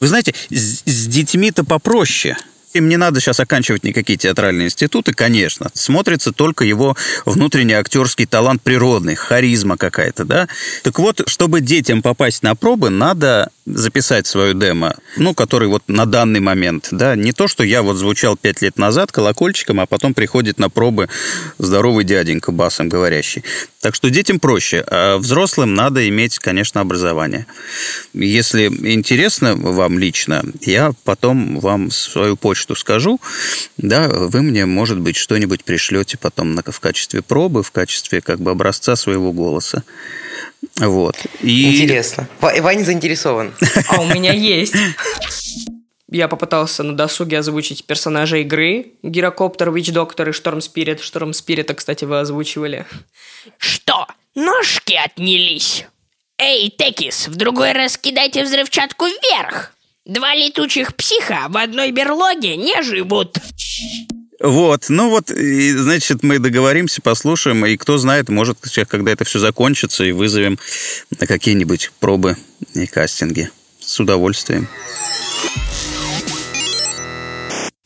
Вы 0.00 0.08
знаете, 0.08 0.34
с, 0.50 0.82
с 0.84 1.06
детьми-то 1.06 1.64
попроще. 1.64 2.36
Им 2.74 2.88
не 2.88 2.96
надо 2.96 3.20
сейчас 3.20 3.38
оканчивать 3.38 3.84
никакие 3.84 4.18
театральные 4.18 4.66
институты, 4.66 5.12
конечно. 5.12 5.70
Смотрится 5.74 6.32
только 6.32 6.64
его 6.64 6.96
внутренний 7.24 7.74
актерский 7.74 8.26
талант 8.26 8.62
природный, 8.62 9.14
харизма 9.14 9.76
какая-то, 9.76 10.24
да. 10.24 10.48
Так 10.82 10.98
вот, 10.98 11.22
чтобы 11.28 11.60
детям 11.60 12.02
попасть 12.02 12.42
на 12.42 12.56
пробы, 12.56 12.90
надо 12.90 13.50
записать 13.64 14.26
свою 14.26 14.54
демо, 14.54 14.96
ну, 15.16 15.34
который 15.34 15.68
вот 15.68 15.84
на 15.86 16.04
данный 16.04 16.40
момент, 16.40 16.88
да, 16.90 17.16
не 17.16 17.32
то, 17.32 17.48
что 17.48 17.62
я 17.62 17.82
вот 17.82 17.96
звучал 17.96 18.36
пять 18.36 18.60
лет 18.60 18.76
назад 18.76 19.10
колокольчиком, 19.10 19.80
а 19.80 19.86
потом 19.86 20.12
приходит 20.12 20.58
на 20.58 20.68
пробы 20.68 21.08
здоровый 21.58 22.04
дяденька 22.04 22.52
басом 22.52 22.88
говорящий. 22.88 23.42
Так 23.80 23.94
что 23.94 24.10
детям 24.10 24.40
проще, 24.40 24.84
а 24.86 25.16
взрослым 25.16 25.74
надо 25.74 26.06
иметь, 26.08 26.38
конечно, 26.40 26.80
образование. 26.80 27.46
Если 28.12 28.66
интересно 28.66 29.54
вам 29.56 29.98
лично, 29.98 30.42
я 30.60 30.92
потом 31.04 31.60
вам 31.60 31.90
свою 31.90 32.36
почту 32.36 32.63
скажу, 32.74 33.20
да, 33.76 34.08
вы 34.08 34.40
мне, 34.40 34.64
может 34.64 34.98
быть, 34.98 35.16
что-нибудь 35.16 35.64
пришлете 35.64 36.16
потом 36.16 36.58
в 36.64 36.80
качестве 36.80 37.20
пробы, 37.20 37.62
в 37.62 37.70
качестве 37.70 38.22
как 38.22 38.40
бы 38.40 38.50
образца 38.50 38.96
своего 38.96 39.32
голоса. 39.32 39.84
Вот. 40.78 41.16
И... 41.42 41.82
Интересно. 41.82 42.26
Ваня 42.40 42.84
заинтересован. 42.84 43.52
А 43.88 44.00
у 44.00 44.06
меня 44.06 44.32
есть. 44.32 44.74
Я 46.10 46.28
попытался 46.28 46.82
на 46.82 46.96
досуге 46.96 47.38
озвучить 47.40 47.84
персонажа 47.84 48.38
игры. 48.38 48.92
Гирокоптер, 49.02 49.70
Вич 49.70 49.90
Доктор 49.90 50.30
и 50.30 50.32
Шторм 50.32 50.60
Спирит. 50.60 51.00
Шторм 51.00 51.32
Спирита, 51.32 51.74
кстати, 51.74 52.04
вы 52.04 52.20
озвучивали. 52.20 52.86
Что? 53.58 54.06
Ножки 54.34 54.94
отнялись? 54.94 55.86
Эй, 56.38 56.68
Текис, 56.70 57.28
в 57.28 57.36
другой 57.36 57.72
раз 57.72 57.96
кидайте 57.96 58.44
взрывчатку 58.44 59.06
вверх. 59.06 59.73
Два 60.04 60.34
летучих 60.34 60.94
психа 60.94 61.46
в 61.48 61.56
одной 61.56 61.90
берлоге 61.90 62.56
не 62.58 62.82
живут. 62.82 63.38
Вот, 64.38 64.90
ну 64.90 65.08
вот, 65.08 65.30
и, 65.30 65.72
значит, 65.72 66.22
мы 66.22 66.38
договоримся, 66.38 67.00
послушаем, 67.00 67.64
и 67.64 67.78
кто 67.78 67.96
знает, 67.96 68.28
может, 68.28 68.58
когда 68.86 69.12
это 69.12 69.24
все 69.24 69.38
закончится, 69.38 70.04
и 70.04 70.12
вызовем 70.12 70.58
на 71.18 71.26
какие-нибудь 71.26 71.90
пробы 72.00 72.36
и 72.74 72.86
кастинги. 72.86 73.48
С 73.80 73.98
удовольствием. 73.98 74.68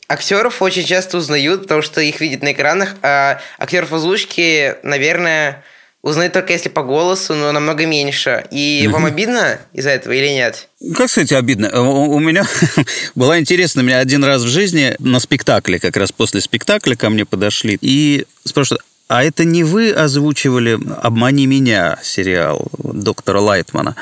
Актеров 0.09 0.61
очень 0.61 0.83
часто 0.83 1.19
узнают, 1.19 1.61
потому 1.61 1.81
что 1.81 2.01
их 2.01 2.19
видят 2.19 2.43
на 2.43 2.51
экранах, 2.51 2.95
а 3.01 3.39
актеров 3.57 3.93
озвучки, 3.93 4.75
наверное, 4.83 5.63
Узнают 6.01 6.31
только 6.31 6.53
если 6.53 6.69
по 6.69 6.81
голосу, 6.83 7.35
но 7.35 7.51
намного 7.51 7.85
меньше. 7.85 8.45
И 8.51 8.83
угу. 8.85 8.93
вам 8.93 9.05
обидно 9.05 9.59
из-за 9.73 9.89
этого 9.89 10.13
или 10.13 10.29
нет? 10.29 10.69
Как 10.95 11.09
сказать, 11.09 11.33
обидно? 11.33 11.69
У, 11.81 12.15
у 12.15 12.19
меня 12.19 12.45
была 13.15 13.37
интересна, 13.39 13.81
у 13.81 13.85
меня 13.85 13.99
один 13.99 14.23
раз 14.23 14.43
в 14.43 14.47
жизни 14.47 14.95
на 14.99 15.19
спектакле, 15.19 15.77
как 15.77 15.97
раз 15.97 16.13
после 16.13 16.39
спектакля 16.39 16.95
ко 16.95 17.09
мне 17.09 17.25
подошли 17.25 17.77
и 17.81 18.25
спрашивают, 18.45 18.81
а 19.09 19.23
это 19.23 19.43
не 19.43 19.63
вы 19.63 19.91
озвучивали 19.91 20.79
«Обмани 21.01 21.47
меня» 21.47 21.97
сериал 22.03 22.67
доктора 22.77 23.39
Лайтмана? 23.41 23.95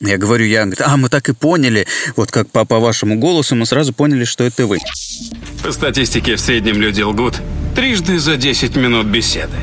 Я 0.00 0.18
говорю, 0.18 0.46
я, 0.46 0.60
говорит, 0.60 0.80
а, 0.82 0.96
мы 0.96 1.08
так 1.08 1.28
и 1.28 1.34
поняли, 1.34 1.86
вот 2.14 2.30
как 2.30 2.48
по, 2.50 2.64
по 2.64 2.78
вашему 2.78 3.16
голосу 3.16 3.56
мы 3.56 3.66
сразу 3.66 3.92
поняли, 3.92 4.24
что 4.24 4.44
это 4.44 4.66
вы. 4.66 4.78
По 5.64 5.72
статистике 5.72 6.36
в 6.36 6.40
среднем 6.40 6.80
люди 6.80 7.02
лгут 7.02 7.34
трижды 7.74 8.20
за 8.20 8.36
10 8.36 8.76
минут 8.76 9.06
беседы. 9.06 9.56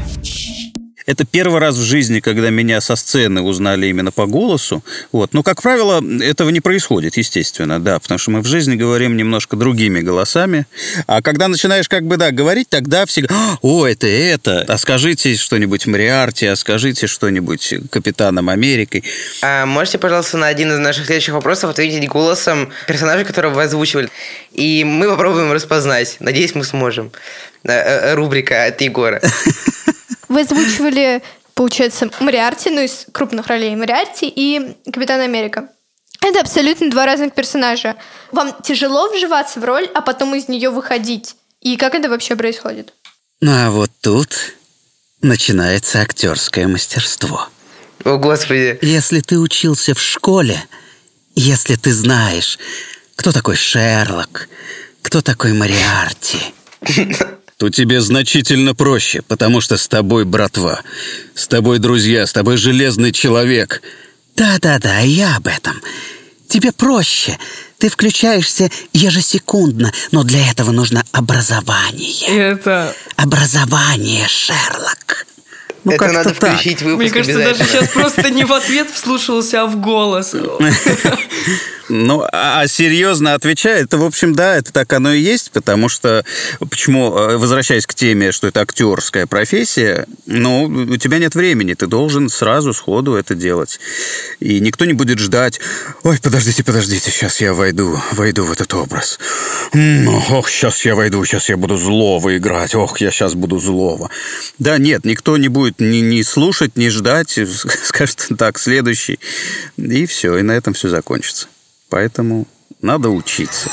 Это 1.06 1.26
первый 1.26 1.60
раз 1.60 1.76
в 1.76 1.84
жизни, 1.84 2.20
когда 2.20 2.50
меня 2.50 2.80
со 2.82 2.96
сцены 2.96 3.42
узнали 3.42 3.88
именно 3.88 4.12
по 4.12 4.26
голосу. 4.26 4.84
Вот. 5.12 5.34
Но, 5.34 5.44
как 5.44 5.62
правило, 5.62 6.04
этого 6.22 6.50
не 6.50 6.62
происходит, 6.62 7.18
естественно, 7.18 7.80
да, 7.80 8.00
потому 8.00 8.18
что 8.18 8.32
мы 8.32 8.42
в 8.42 8.46
жизни 8.46 8.76
говорим 8.76 9.18
немножко 9.18 9.56
другими 9.56 10.00
голосами. 10.02 10.66
А 11.08 11.22
когда 11.22 11.48
начинаешь 11.48 11.90
как 11.90 12.06
бы, 12.06 12.18
да, 12.18 12.32
говорить, 12.32 12.70
тогда 12.70 13.06
все 13.06 13.26
о, 13.62 13.86
это 13.86 14.08
это, 14.08 14.66
а 14.68 14.78
скажите 14.78 15.36
что-нибудь 15.36 15.88
Мариарте, 15.88 16.52
а 16.52 16.56
скажите 16.56 17.08
что-нибудь 17.08 17.74
Капитаном 17.90 18.50
Америкой. 18.50 19.04
А 19.42 19.66
можете, 19.66 19.98
пожалуйста, 19.98 20.38
на 20.38 20.48
один 20.48 20.72
из 20.72 20.80
наших 20.80 21.06
следующих 21.06 21.34
вопросов 21.34 21.70
ответить 21.70 22.08
голосом 22.08 22.70
персонажа, 22.88 23.26
которого 23.26 23.54
вы 23.54 23.64
озвучивали? 23.64 24.10
И 24.52 24.84
мы 24.84 25.10
попробуем 25.10 25.52
распознать. 25.52 26.18
Надеюсь, 26.20 26.56
мы 26.56 26.64
сможем. 26.64 27.12
Э, 27.64 27.72
э, 27.72 28.14
рубрика 28.16 28.66
от 28.66 28.82
Егора. 28.82 29.22
Вы 30.30 30.42
озвучивали, 30.42 31.22
получается, 31.54 32.10
Мариарти, 32.20 32.70
ну, 32.70 32.82
из 32.82 33.06
крупных 33.12 33.48
ролей 33.48 33.76
Мариарти 33.76 34.28
и 34.28 34.76
Капитан 34.92 35.22
Америка. 35.22 35.70
Это 36.22 36.40
абсолютно 36.40 36.90
два 36.90 37.06
разных 37.06 37.34
персонажа. 37.34 37.98
Вам 38.32 38.56
тяжело 38.64 39.12
вживаться 39.12 39.60
в 39.60 39.66
роль, 39.66 39.90
а 39.94 40.02
потом 40.02 40.34
из 40.36 40.48
нее 40.48 40.70
выходить. 40.70 41.36
И 41.60 41.76
как 41.76 41.96
это 41.96 42.10
вообще 42.10 42.36
происходит? 42.36 42.94
Ну, 43.42 43.52
а 43.52 43.72
вот 43.72 43.92
тут 44.02 44.54
начинается 45.22 46.00
актерское 46.00 46.68
мастерство. 46.68 47.50
О, 48.06 48.18
Господи. 48.18 48.80
Если 48.82 49.20
ты 49.20 49.38
учился 49.38 49.94
в 49.94 50.02
школе, 50.02 50.64
если 51.36 51.76
ты 51.76 51.94
знаешь, 51.94 52.58
кто 53.16 53.32
такой 53.32 53.56
Шерлок, 53.56 54.50
кто 55.02 55.22
такой 55.22 55.54
Мариарти, 55.54 56.54
то 57.58 57.70
тебе 57.70 58.02
значительно 58.02 58.76
проще, 58.76 59.22
потому 59.22 59.62
что 59.62 59.78
с 59.78 59.88
тобой 59.88 60.26
братва, 60.26 60.82
с 61.36 61.48
тобой 61.48 61.80
друзья, 61.80 62.26
с 62.26 62.34
тобой 62.34 62.58
железный 62.58 63.12
человек. 63.12 63.82
Да-да-да, 64.36 65.00
я 65.00 65.38
об 65.38 65.48
этом. 65.48 65.82
Тебе 66.48 66.72
проще. 66.72 67.38
Ты 67.78 67.90
включаешься 67.90 68.70
ежесекундно, 68.94 69.92
но 70.12 70.24
для 70.24 70.50
этого 70.50 70.72
нужно 70.72 71.04
образование. 71.12 72.28
Это... 72.28 72.96
Образование, 73.16 74.28
Шерлок. 74.28 75.26
Ну, 75.84 75.92
Это 75.92 76.08
надо 76.12 76.34
так. 76.34 76.56
включить 76.56 76.82
выпуск 76.82 77.02
Мне 77.02 77.10
кажется, 77.10 77.40
даже 77.40 77.64
сейчас 77.64 77.90
просто 77.90 78.30
не 78.30 78.46
в 78.46 78.54
ответ 78.54 78.90
вслушался, 78.90 79.64
а 79.64 79.66
в 79.66 79.82
голос. 79.82 80.34
Ну, 81.90 82.22
а, 82.32 82.62
а 82.62 82.68
серьезно 82.68 83.34
отвечая, 83.34 83.84
это, 83.84 83.98
в 83.98 84.04
общем, 84.04 84.34
да, 84.34 84.56
это 84.56 84.72
так 84.72 84.92
оно 84.94 85.14
и 85.14 85.20
есть, 85.20 85.52
потому 85.52 85.90
что, 85.90 86.24
почему, 86.60 87.16
э, 87.16 87.38
возвращаясь 87.38 87.86
к 87.86 87.94
теме, 87.94 88.32
что 88.32 88.48
это 88.48 88.62
актерская 88.62 89.28
профессия, 89.28 90.08
ну, 90.26 90.64
у 90.64 90.98
тебя 90.98 91.20
нет 91.20 91.36
времени, 91.36 91.74
ты 91.74 91.88
должен 91.88 92.30
сразу, 92.30 92.74
сходу 92.74 93.16
это 93.16 93.36
делать. 93.36 93.80
И 94.40 94.60
никто 94.62 94.86
не 94.86 94.94
будет 94.94 95.20
ждать, 95.20 95.60
ой, 96.04 96.20
подождите, 96.22 96.64
подождите, 96.64 97.12
сейчас 97.12 97.42
я 97.42 97.54
войду, 97.54 98.00
войду 98.14 98.46
в 98.46 98.52
этот 98.52 98.74
образ. 98.74 99.20
Ох, 100.30 100.50
сейчас 100.50 100.86
я 100.86 100.96
войду, 100.96 101.24
сейчас 101.26 101.50
я 101.50 101.58
буду 101.58 101.78
злого 101.78 102.38
играть, 102.38 102.76
ох, 102.76 103.02
я 103.02 103.12
сейчас 103.12 103.34
буду 103.34 103.60
злого. 103.60 104.10
Да, 104.58 104.78
нет, 104.78 105.04
никто 105.04 105.38
не 105.38 105.50
будет 105.50 105.73
ни, 105.80 105.98
ни 105.98 106.22
слушать, 106.22 106.76
ни 106.76 106.90
ждать, 106.90 107.40
скажет 107.84 108.28
так, 108.38 108.60
следующий, 108.60 109.20
и 109.78 110.06
все, 110.06 110.38
и 110.38 110.42
на 110.42 110.52
этом 110.52 110.74
все 110.74 110.90
закончится. 110.90 111.48
Поэтому 111.90 112.48
надо 112.82 113.10
учиться. 113.10 113.70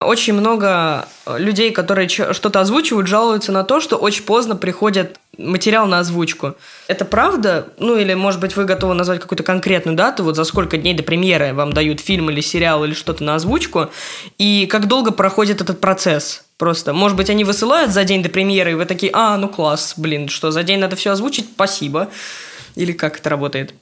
Очень 0.00 0.32
много 0.32 1.08
людей, 1.26 1.72
которые 1.72 2.08
что-то 2.08 2.60
озвучивают, 2.60 3.06
жалуются 3.06 3.52
на 3.52 3.64
то, 3.64 3.80
что 3.80 3.96
очень 3.96 4.24
поздно 4.24 4.56
приходит 4.56 5.18
материал 5.40 5.86
на 5.86 6.00
озвучку. 6.00 6.54
Это 6.88 7.04
правда? 7.04 7.68
Ну, 7.78 7.96
или, 7.96 8.14
может 8.14 8.40
быть, 8.40 8.56
вы 8.56 8.64
готовы 8.64 8.94
назвать 8.94 9.20
какую-то 9.20 9.42
конкретную 9.42 9.96
дату, 9.96 10.24
вот 10.24 10.36
за 10.36 10.44
сколько 10.44 10.76
дней 10.76 10.94
до 10.94 11.02
премьеры 11.02 11.52
вам 11.54 11.72
дают 11.72 12.00
фильм 12.00 12.30
или 12.30 12.40
сериал 12.40 12.84
или 12.84 12.94
что-то 12.94 13.24
на 13.24 13.34
озвучку, 13.34 13.90
и 14.38 14.66
как 14.66 14.86
долго 14.86 15.10
проходит 15.10 15.60
этот 15.60 15.80
процесс? 15.80 16.44
Просто, 16.56 16.92
может 16.92 17.16
быть, 17.16 17.30
они 17.30 17.44
высылают 17.44 17.90
за 17.90 18.04
день 18.04 18.22
до 18.22 18.28
премьеры, 18.28 18.72
и 18.72 18.74
вы 18.74 18.84
такие, 18.84 19.10
а, 19.14 19.36
ну 19.36 19.48
класс, 19.48 19.94
блин, 19.96 20.28
что, 20.28 20.50
за 20.50 20.62
день 20.62 20.78
надо 20.78 20.94
все 20.96 21.12
озвучить, 21.12 21.46
спасибо. 21.54 22.10
Или 22.76 22.92
как 22.92 23.18
это 23.18 23.30
работает? 23.30 23.74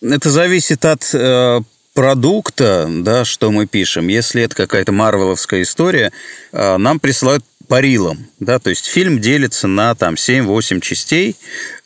Это 0.00 0.30
зависит 0.30 0.84
от 0.84 1.14
э, 1.14 1.60
продукта, 1.94 2.88
да, 2.88 3.24
что 3.24 3.50
мы 3.50 3.66
пишем. 3.66 4.08
Если 4.08 4.42
это 4.42 4.54
какая-то 4.54 4.92
марвеловская 4.92 5.62
история, 5.62 6.12
э, 6.52 6.76
нам 6.76 6.98
присылают 6.98 7.44
по 7.68 7.80
рилам, 7.80 8.26
да, 8.40 8.58
то 8.58 8.70
есть 8.70 8.86
фильм 8.86 9.20
делится 9.20 9.68
на 9.68 9.94
там 9.94 10.14
7-8 10.14 10.80
частей, 10.80 11.36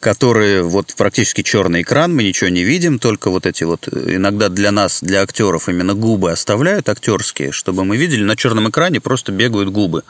которые 0.01 0.63
вот 0.63 0.95
практически 0.97 1.43
черный 1.43 1.83
экран, 1.83 2.15
мы 2.15 2.23
ничего 2.23 2.49
не 2.51 2.65
видим, 2.65 2.99
только 2.99 3.31
вот 3.31 3.47
эти 3.47 3.65
вот 3.65 3.89
иногда 3.89 4.49
для 4.49 4.71
нас, 4.71 5.01
для 5.03 5.23
актеров 5.23 5.69
именно 5.69 5.95
губы 5.95 6.31
оставляют 6.31 6.89
актерские, 6.89 7.53
чтобы 7.53 7.85
мы 7.85 7.97
видели 7.97 8.23
на 8.23 8.37
черном 8.37 8.69
экране 8.69 9.01
просто 9.01 9.33
бегают 9.33 9.71
губы, 9.71 10.03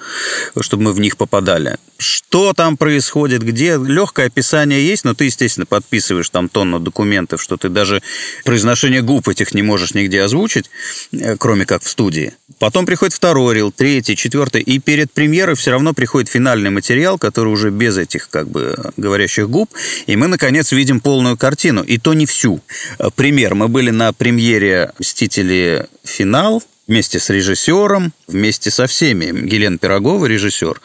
чтобы 0.61 0.85
мы 0.85 0.93
в 0.93 1.01
них 1.01 1.17
попадали. 1.17 1.77
Что 1.99 2.53
там 2.53 2.77
происходит, 2.77 3.43
где 3.43 3.77
легкое 3.77 4.27
описание 4.27 4.87
есть, 4.87 5.05
но 5.05 5.15
ты, 5.15 5.25
естественно, 5.25 5.67
подписываешь 5.67 6.29
там 6.31 6.49
тонну 6.49 6.79
документов, 6.79 7.41
что 7.41 7.57
ты 7.57 7.69
даже 7.69 8.03
произношение 8.45 9.03
губ 9.03 9.29
этих 9.29 9.55
не 9.55 9.63
можешь 9.63 9.95
нигде 9.95 10.21
озвучить, 10.23 10.71
э, 11.13 11.37
кроме 11.39 11.65
как 11.65 11.83
в 11.83 11.89
студии. 11.89 12.35
Потом 12.59 12.87
приходит 12.87 13.15
второй 13.15 13.55
рил, 13.55 13.73
третий, 13.73 14.17
четвертый, 14.17 14.63
и 14.63 14.79
перед 14.79 15.13
премьерой 15.13 15.57
все 15.57 15.71
равно 15.71 15.95
приходит 15.95 16.29
финальный 16.29 16.71
материал, 16.71 17.19
который 17.19 17.49
уже 17.49 17.71
без 17.71 17.97
этих 17.97 18.29
как 18.29 18.49
бы 18.49 18.77
говорящих 18.97 19.49
губ, 19.49 19.71
и 20.07 20.17
мы, 20.17 20.29
наконец, 20.29 20.73
видим 20.73 21.01
полную 21.01 21.37
картину, 21.37 21.83
и 21.83 21.99
то 21.99 22.15
не 22.15 22.27
всю. 22.27 22.61
Пример. 23.15 23.55
Мы 23.55 23.69
были 23.69 23.91
на 23.91 24.13
премьере 24.13 24.93
«Мстители. 24.99 25.87
Финал», 26.05 26.63
вместе 26.87 27.19
с 27.19 27.31
режиссером, 27.31 28.13
вместе 28.29 28.71
со 28.71 28.87
всеми. 28.87 29.25
Елена 29.27 29.79
Пирогова, 29.79 30.27
режиссер. 30.27 30.81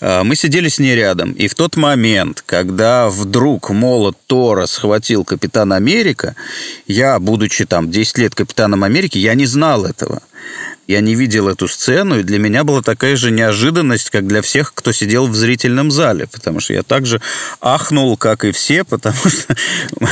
А, 0.00 0.24
мы 0.24 0.36
сидели 0.36 0.68
с 0.68 0.78
ней 0.78 0.94
рядом. 0.94 1.32
И 1.32 1.48
в 1.48 1.54
тот 1.54 1.76
момент, 1.76 2.42
когда 2.46 3.08
вдруг 3.08 3.70
молот 3.70 4.16
Тора 4.26 4.66
схватил 4.66 5.24
Капитан 5.24 5.72
Америка, 5.72 6.34
я, 6.86 7.18
будучи 7.18 7.66
там 7.66 7.90
10 7.90 8.18
лет 8.18 8.34
Капитаном 8.34 8.84
Америки, 8.84 9.18
я 9.18 9.34
не 9.34 9.46
знал 9.46 9.84
этого. 9.84 10.22
Я 10.86 11.00
не 11.00 11.14
видел 11.14 11.48
эту 11.48 11.66
сцену, 11.66 12.20
и 12.20 12.22
для 12.22 12.38
меня 12.38 12.62
была 12.62 12.82
такая 12.82 13.16
же 13.16 13.30
неожиданность, 13.30 14.10
как 14.10 14.26
для 14.26 14.42
всех, 14.42 14.74
кто 14.74 14.92
сидел 14.92 15.26
в 15.26 15.34
зрительном 15.34 15.90
зале, 15.90 16.26
потому 16.30 16.60
что 16.60 16.74
я 16.74 16.82
также 16.82 17.22
ахнул, 17.60 18.16
как 18.18 18.44
и 18.44 18.52
все, 18.52 18.84
потому 18.84 19.16
что 19.16 19.56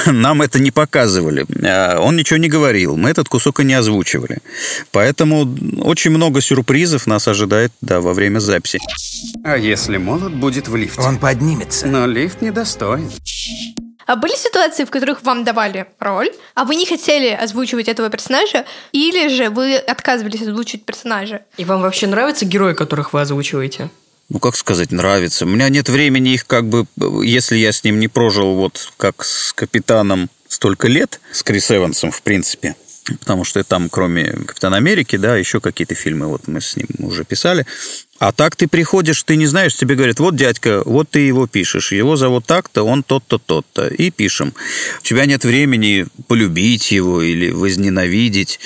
нам 0.11 0.41
это 0.41 0.59
не 0.59 0.71
показывали. 0.71 1.45
А 1.63 1.99
он 2.01 2.17
ничего 2.17 2.39
не 2.39 2.49
говорил, 2.49 2.97
мы 2.97 3.11
этот 3.11 3.29
кусок 3.29 3.61
и 3.61 3.65
не 3.65 3.75
озвучивали. 3.75 4.39
Поэтому 4.93 5.22
очень 5.25 6.11
много 6.11 6.41
сюрпризов 6.41 7.07
нас 7.07 7.29
ожидает 7.29 7.73
да, 7.81 8.01
во 8.01 8.15
время 8.15 8.39
записи. 8.39 8.79
А 9.45 9.57
если 9.57 9.97
молот 9.97 10.35
будет 10.35 10.69
в 10.69 10.77
лифте? 10.77 11.01
Он 11.03 11.19
поднимется. 11.19 11.87
Но 11.87 12.07
лифт 12.07 12.43
недостоин. 12.43 13.11
А 14.07 14.17
были 14.17 14.35
ситуации, 14.37 14.85
в 14.85 14.91
которых 14.91 15.23
вам 15.23 15.45
давали 15.45 15.87
роль, 16.01 16.31
а 16.55 16.65
вы 16.65 16.75
не 16.75 16.87
хотели 16.87 17.29
озвучивать 17.29 17.89
этого 17.89 18.11
персонажа, 18.11 18.65
или 18.91 19.29
же 19.29 19.49
вы 19.49 19.77
отказывались 19.77 20.43
озвучить 20.43 20.85
персонажа? 20.85 21.43
И 21.57 21.65
вам 21.65 21.83
вообще 21.83 22.09
нравятся 22.09 22.45
герои, 22.45 22.75
которых 22.75 23.13
вы 23.13 23.21
озвучиваете? 23.21 23.91
ну, 24.33 24.39
как 24.39 24.57
сказать, 24.57 24.91
нравится. 24.93 25.45
У 25.45 25.49
меня 25.49 25.69
нет 25.69 25.91
времени 25.91 26.33
их 26.33 26.47
как 26.47 26.67
бы, 26.67 26.87
если 27.23 27.57
я 27.59 27.71
с 27.71 27.85
ним 27.85 28.01
не 28.01 28.09
прожил 28.09 28.55
вот 28.55 28.93
как 28.97 29.25
с 29.25 29.53
капитаном 29.53 30.31
столько 30.49 30.89
лет, 30.89 31.21
с 31.33 31.43
Крис 31.43 31.71
Эвансом, 31.71 32.11
в 32.11 32.23
принципе, 32.23 32.75
потому 33.21 33.45
что 33.45 33.65
там, 33.65 33.89
кроме 33.89 34.33
Капитана 34.33 34.77
Америки, 34.77 35.17
да, 35.17 35.37
еще 35.37 35.61
какие-то 35.61 35.95
фильмы 35.95 36.27
вот 36.27 36.47
мы 36.47 36.61
с 36.61 36.77
ним 36.77 36.87
уже 36.99 37.25
писали. 37.25 37.67
А 38.19 38.31
так 38.31 38.55
ты 38.55 38.69
приходишь, 38.69 39.21
ты 39.25 39.35
не 39.35 39.47
знаешь, 39.47 39.75
тебе 39.75 39.97
говорят, 39.97 40.21
вот 40.21 40.37
дядька, 40.37 40.83
вот 40.85 41.11
ты 41.11 41.21
его 41.21 41.49
пишешь, 41.49 41.91
его 41.91 42.15
зовут 42.15 42.47
так-то, 42.47 42.85
он 42.85 43.03
тот-то, 43.03 43.39
тот-то, 43.39 43.89
и 43.89 44.11
пишем. 44.11 44.55
У 45.01 45.03
тебя 45.03 45.27
нет 45.27 45.45
времени 45.45 46.07
полюбить 46.29 46.93
его 46.93 47.21
или 47.21 47.51
возненавидеть. 47.51 48.61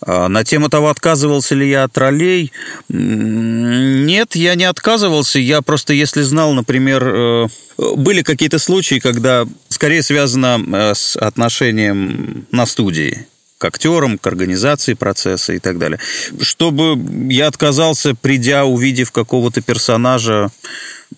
А 0.00 0.28
на 0.28 0.44
тему 0.44 0.68
того, 0.68 0.90
отказывался 0.90 1.56
ли 1.56 1.68
я 1.68 1.82
от 1.82 1.98
ролей, 1.98 2.52
нет, 2.88 4.36
я 4.36 4.54
не 4.54 4.64
отказывался, 4.64 5.40
я 5.40 5.60
просто, 5.60 5.92
если 5.92 6.22
знал, 6.22 6.52
например, 6.52 7.02
э, 7.04 7.48
были 7.96 8.22
какие-то 8.22 8.60
случаи, 8.60 9.00
когда 9.00 9.44
скорее 9.68 10.04
связано 10.04 10.62
э, 10.72 10.94
с 10.94 11.16
отношением 11.16 12.46
на 12.52 12.64
студии 12.64 13.26
к 13.60 13.64
актерам, 13.66 14.16
к 14.16 14.26
организации 14.26 14.94
процесса 14.94 15.52
и 15.52 15.58
так 15.58 15.78
далее. 15.78 16.00
Чтобы 16.40 16.98
я 17.30 17.46
отказался, 17.46 18.14
придя, 18.14 18.64
увидев 18.64 19.12
какого-то 19.12 19.60
персонажа, 19.60 20.50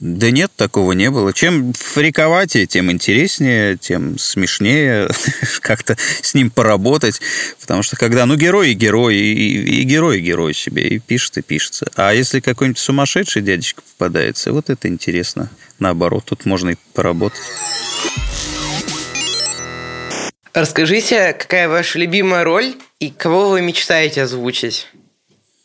да 0.01 0.33
нет, 0.33 0.51
такого 0.57 0.91
не 0.91 1.09
было. 1.09 1.33
Чем 1.33 1.73
фриковатее, 1.73 2.67
тем 2.67 2.91
интереснее, 2.91 3.77
тем 3.77 4.19
смешнее 4.19 5.09
как-то 5.61 5.97
с 6.21 6.35
ним 6.35 6.51
поработать. 6.51 7.21
Потому 7.61 7.85
что 7.85 7.97
когда, 7.97 8.27
ну, 8.27 8.35
герой 8.35 8.73
и 8.73 8.75
герой, 8.75 9.15
и, 9.15 9.81
и 9.81 9.83
герой 9.85 10.19
и 10.19 10.23
герой 10.23 10.53
себе, 10.53 10.89
и 10.89 10.99
пишет, 10.99 11.39
и 11.39 11.43
пишется. 11.43 11.87
А 11.95 12.13
если 12.13 12.41
какой-нибудь 12.41 12.81
сумасшедший 12.81 13.43
дядечка 13.43 13.83
попадается, 13.83 14.53
вот 14.53 14.69
это 14.69 14.89
интересно. 14.89 15.49
Наоборот, 15.79 16.25
тут 16.25 16.45
можно 16.45 16.71
и 16.71 16.77
поработать. 16.93 17.39
Расскажите, 20.55 21.33
какая 21.33 21.69
ваша 21.69 21.99
любимая 21.99 22.45
роль 22.45 22.75
и 23.01 23.11
кого 23.11 23.51
вы 23.51 23.63
мечтаете 23.63 24.23
озвучить? 24.23 24.89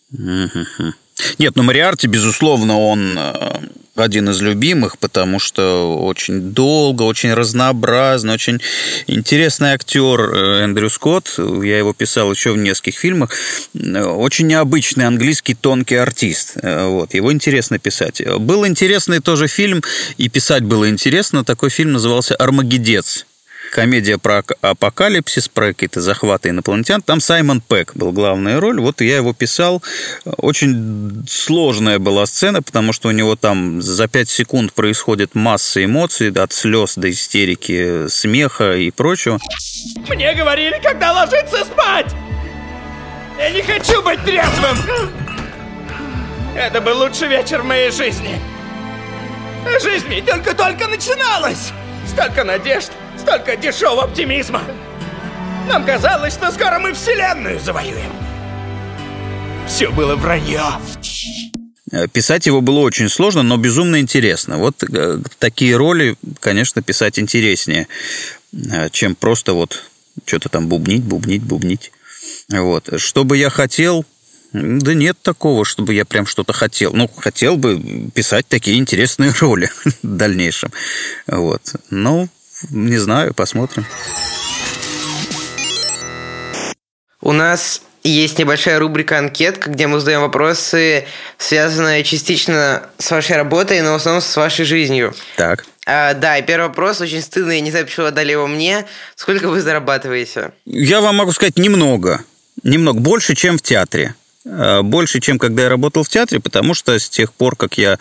Нет, 0.09 1.55
ну 1.55 1.63
Мариарти, 1.63 2.07
безусловно, 2.07 2.79
он 2.79 3.17
э, 3.17 3.59
один 3.95 4.29
из 4.29 4.39
любимых, 4.39 4.97
потому 4.99 5.39
что 5.39 5.97
очень 5.99 6.53
долго, 6.53 7.03
очень 7.03 7.33
разнообразно, 7.33 8.33
очень 8.33 8.61
интересный 9.07 9.71
актер 9.71 10.21
э, 10.21 10.63
Эндрю 10.63 10.89
Скотт. 10.89 11.37
Я 11.37 11.79
его 11.79 11.93
писал 11.93 12.31
еще 12.31 12.51
в 12.51 12.57
нескольких 12.57 12.99
фильмах. 12.99 13.31
Очень 13.73 14.47
необычный 14.47 15.05
английский 15.05 15.55
тонкий 15.55 15.95
артист. 15.95 16.57
Э, 16.61 16.85
вот. 16.85 17.13
Его 17.13 17.33
интересно 17.33 17.79
писать. 17.79 18.21
Был 18.39 18.65
интересный 18.65 19.19
тоже 19.19 19.47
фильм, 19.47 19.83
и 20.17 20.29
писать 20.29 20.63
было 20.63 20.87
интересно. 20.87 21.43
Такой 21.43 21.71
фильм 21.71 21.93
назывался 21.93 22.35
«Армагедец» 22.35 23.25
комедия 23.77 24.17
про 24.17 24.43
апокалипсис, 24.61 25.49
про 25.49 25.67
какие-то 25.67 26.01
захваты 26.01 26.49
инопланетян. 26.49 26.99
Там 26.99 27.19
Саймон 27.19 27.61
Пэк 27.61 27.91
был 27.93 28.11
главная 28.11 28.59
роль. 28.59 28.81
Вот 28.81 29.01
я 29.01 29.17
его 29.17 29.33
писал. 29.33 29.83
Очень 30.25 31.23
сложная 31.29 31.99
была 31.99 32.25
сцена, 32.25 32.63
потому 32.63 32.91
что 32.91 33.09
у 33.09 33.11
него 33.11 33.35
там 33.35 33.79
за 33.83 34.07
пять 34.07 34.29
секунд 34.29 34.73
происходит 34.73 35.35
масса 35.35 35.85
эмоций, 35.85 36.31
от 36.31 36.53
слез 36.53 36.95
до 36.95 37.11
истерики, 37.11 38.07
смеха 38.07 38.75
и 38.75 38.89
прочего. 38.89 39.37
Мне 40.09 40.33
говорили, 40.33 40.81
когда 40.81 41.13
ложиться 41.13 41.63
спать! 41.63 42.11
Я 43.37 43.51
не 43.51 43.61
хочу 43.61 44.01
быть 44.01 44.23
трезвым! 44.23 44.75
Это 46.55 46.81
был 46.81 46.97
лучший 46.97 47.27
вечер 47.27 47.61
в 47.61 47.65
моей 47.65 47.91
жизни. 47.91 48.39
Жизнь 49.83 50.25
только-только 50.25 50.87
начиналась! 50.87 51.71
Столько 52.07 52.43
надежд, 52.43 52.91
столько 53.17 53.55
дешевого 53.55 54.05
оптимизма. 54.05 54.63
Нам 55.67 55.85
казалось, 55.85 56.33
что 56.33 56.51
скоро 56.51 56.79
мы 56.79 56.93
Вселенную 56.93 57.59
завоюем. 57.59 58.11
Все 59.67 59.89
было 59.91 60.15
вранье. 60.15 60.61
Э, 61.91 62.07
писать 62.07 62.45
его 62.45 62.61
было 62.61 62.79
очень 62.79 63.09
сложно, 63.09 63.43
но 63.43 63.57
безумно 63.57 63.99
интересно. 63.99 64.57
Вот 64.57 64.83
э, 64.83 65.19
такие 65.39 65.75
роли, 65.75 66.15
конечно, 66.39 66.81
писать 66.81 67.19
интереснее, 67.19 67.87
э, 68.53 68.89
чем 68.91 69.15
просто 69.15 69.53
вот 69.53 69.83
что-то 70.25 70.49
там 70.49 70.67
бубнить, 70.67 71.03
бубнить, 71.03 71.43
бубнить. 71.43 71.91
Вот. 72.49 72.89
Что 72.97 73.23
бы 73.23 73.37
я 73.37 73.49
хотел, 73.49 74.05
да 74.53 74.93
нет 74.93 75.17
такого, 75.21 75.65
чтобы 75.65 75.93
я 75.93 76.05
прям 76.05 76.25
что-то 76.25 76.53
хотел. 76.53 76.93
Ну, 76.93 77.07
хотел 77.07 77.57
бы 77.57 78.09
писать 78.13 78.47
такие 78.47 78.77
интересные 78.77 79.33
роли 79.39 79.69
в 80.03 80.15
дальнейшем. 80.15 80.71
Вот. 81.27 81.61
Ну, 81.89 82.29
не 82.69 82.97
знаю, 82.97 83.33
посмотрим. 83.33 83.85
У 87.21 87.31
нас 87.33 87.81
есть 88.03 88.39
небольшая 88.39 88.79
рубрика 88.79 89.17
«Анкетка», 89.17 89.69
где 89.69 89.87
мы 89.87 89.99
задаем 89.99 90.21
вопросы, 90.21 91.05
связанные 91.37 92.03
частично 92.03 92.83
с 92.97 93.11
вашей 93.11 93.35
работой, 93.35 93.81
но 93.81 93.93
в 93.93 93.95
основном 93.95 94.21
с 94.21 94.37
вашей 94.37 94.65
жизнью. 94.65 95.13
Так. 95.35 95.65
А, 95.85 96.13
да, 96.13 96.37
и 96.37 96.45
первый 96.45 96.67
вопрос 96.67 97.01
очень 97.01 97.21
стыдный, 97.21 97.55
я 97.55 97.61
не 97.61 97.71
знаю, 97.71 97.85
почему 97.85 98.05
отдали 98.05 98.31
его 98.31 98.47
мне. 98.47 98.85
Сколько 99.15 99.49
вы 99.49 99.61
зарабатываете? 99.61 100.51
Я 100.65 101.01
вам 101.01 101.17
могу 101.17 101.31
сказать 101.33 101.57
немного. 101.57 102.23
Немного. 102.63 102.99
Больше, 102.99 103.35
чем 103.35 103.57
в 103.57 103.61
театре. 103.61 104.15
Э, 104.49 104.81
больше, 104.81 105.19
чем 105.19 105.39
когда 105.39 105.63
я 105.63 105.69
работал 105.69 106.03
в 106.03 106.09
театре, 106.09 106.39
потому 106.39 106.73
что 106.73 106.97
с 106.97 107.09
тех 107.09 107.33
пор, 107.33 107.55
как 107.55 107.77
я 107.77 107.97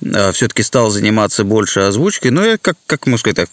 э, 0.00 0.32
все-таки 0.32 0.62
стал 0.62 0.90
заниматься 0.90 1.44
больше 1.44 1.80
озвучкой, 1.80 2.30
ну, 2.30 2.44
я, 2.44 2.58
как, 2.58 2.76
как 2.86 3.06
можно 3.06 3.18
сказать 3.18 3.48